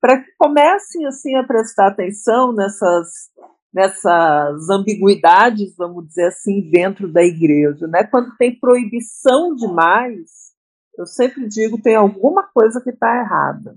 para 0.00 0.22
que 0.22 0.30
comecem 0.38 1.06
assim 1.06 1.34
a 1.34 1.44
prestar 1.44 1.88
atenção 1.88 2.52
nessas 2.54 3.30
nessas 3.74 4.70
ambiguidades, 4.70 5.74
vamos 5.76 6.06
dizer 6.06 6.28
assim, 6.28 6.70
dentro 6.70 7.12
da 7.12 7.22
igreja, 7.22 7.88
né? 7.88 8.04
Quando 8.04 8.36
tem 8.36 8.58
proibição 8.58 9.54
demais, 9.54 10.54
eu 10.96 11.04
sempre 11.04 11.48
digo 11.48 11.82
tem 11.82 11.96
alguma 11.96 12.44
coisa 12.44 12.80
que 12.80 12.90
está 12.90 13.20
errada. 13.20 13.76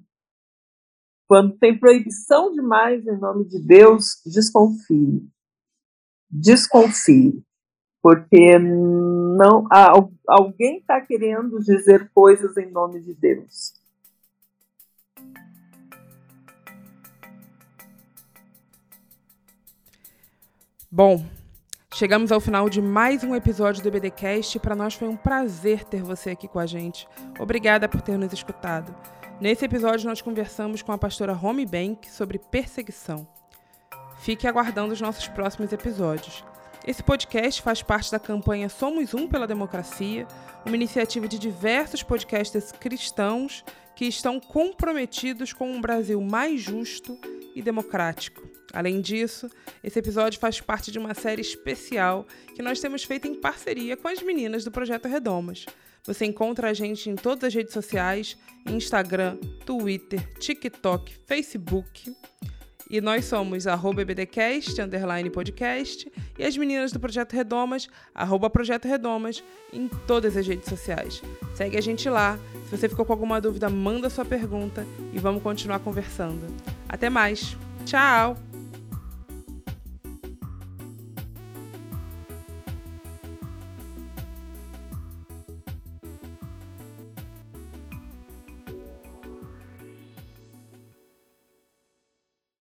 Quando 1.28 1.58
tem 1.58 1.78
proibição 1.78 2.54
demais 2.54 3.06
em 3.08 3.18
nome 3.18 3.45
de 3.45 3.60
Deus, 3.60 4.22
desconfie. 4.26 5.28
Desconfie 6.30 7.43
porque 8.02 8.58
não 8.58 9.68
alguém 10.26 10.78
está 10.78 11.02
querendo 11.02 11.60
dizer 11.60 12.10
coisas 12.14 12.56
em 12.56 12.72
nome 12.72 13.02
de 13.02 13.14
Deus. 13.14 13.74
Bom, 20.90 21.26
chegamos 21.94 22.32
ao 22.32 22.40
final 22.40 22.70
de 22.70 22.82
mais 22.82 23.22
um 23.22 23.36
episódio 23.36 23.84
do 23.84 23.92
BDcast. 23.92 24.58
Para 24.58 24.74
nós 24.74 24.94
foi 24.94 25.10
um 25.10 25.18
prazer 25.18 25.84
ter 25.84 26.02
você 26.02 26.30
aqui 26.30 26.48
com 26.48 26.60
a 26.60 26.66
gente. 26.66 27.06
Obrigada 27.38 27.90
por 27.90 28.02
ter 28.02 28.18
nos 28.18 28.32
escutado. 28.32 28.96
Nesse 29.42 29.66
episódio 29.66 30.08
nós 30.08 30.22
conversamos 30.22 30.82
com 30.82 30.94
a 30.94 30.98
pastora 30.98 31.34
Romy 31.34 31.66
Bank 31.66 32.10
sobre 32.10 32.40
perseguição. 32.40 33.28
Fique 34.20 34.48
aguardando 34.48 34.94
os 34.94 35.02
nossos 35.02 35.28
próximos 35.28 35.74
episódios. 35.74 36.46
Esse 36.86 37.04
podcast 37.04 37.62
faz 37.62 37.82
parte 37.82 38.10
da 38.10 38.18
campanha 38.18 38.70
Somos 38.70 39.14
Um 39.14 39.28
pela 39.28 39.46
Democracia, 39.46 40.26
uma 40.66 40.76
iniciativa 40.78 41.28
de 41.28 41.38
diversos 41.38 42.02
podcasters 42.02 42.72
cristãos 42.72 43.62
que 43.98 44.06
estão 44.06 44.39
comprometidos 44.39 45.52
com 45.52 45.72
um 45.72 45.82
Brasil 45.82 46.22
mais 46.22 46.62
justo 46.62 47.18
e 47.56 47.64
democrático. 47.64 48.48
Além 48.72 49.02
disso, 49.02 49.50
esse 49.84 49.98
episódio 49.98 50.39
faz 50.39 50.62
parte 50.62 50.91
de 50.91 51.00
uma 51.00 51.16
série 51.16 51.41
especial 51.41 52.24
que 52.56 52.62
nós 52.62 52.80
temos 52.80 53.04
feito 53.04 53.28
em 53.28 53.34
parceria 53.34 53.98
com 53.98 54.08
as 54.08 54.22
meninas 54.22 54.64
do 54.64 54.70
Projeto 54.70 55.08
Redomas. 55.08 55.66
Você 56.04 56.26
encontra 56.26 56.70
a 56.70 56.74
gente 56.76 57.10
em 57.10 57.16
todas 57.16 57.45
as 57.45 57.56
redes 57.56 57.74
sociais: 57.74 58.38
Instagram, 58.68 59.38
Twitter, 59.66 60.32
TikTok, 60.38 61.16
Facebook. 61.26 62.16
E 62.90 63.02
nós 63.02 63.26
somos 63.26 63.68
arroba 63.68 64.06
BDcast, 64.06 64.82
underline 64.82 65.30
podcast, 65.30 66.12
e 66.38 66.44
as 66.44 66.56
meninas 66.56 66.92
do 66.92 67.00
Projeto 67.00 67.34
Redomas, 67.34 67.88
arroba 68.16 68.50
Projeto 68.50 68.88
Redomas, 68.88 69.44
em 69.74 69.88
todas 70.08 70.38
as 70.38 70.48
redes 70.48 70.70
sociais. 70.70 71.22
Segue 71.54 71.78
a 71.78 71.82
gente 71.82 72.10
lá. 72.10 72.40
Se 72.70 72.78
você 72.78 72.88
ficou 72.88 73.06
com 73.06 73.14
alguma 73.14 73.42
dúvida, 73.42 73.70
manda 73.70 74.10
sua 74.10 74.26
pergunta 74.26 74.86
e 75.14 75.20
vamos 75.20 75.44
continuar 75.44 75.80
conversando. 75.80 76.48
Até 76.88 77.10
mais. 77.10 77.58
Tchau! 77.86 78.47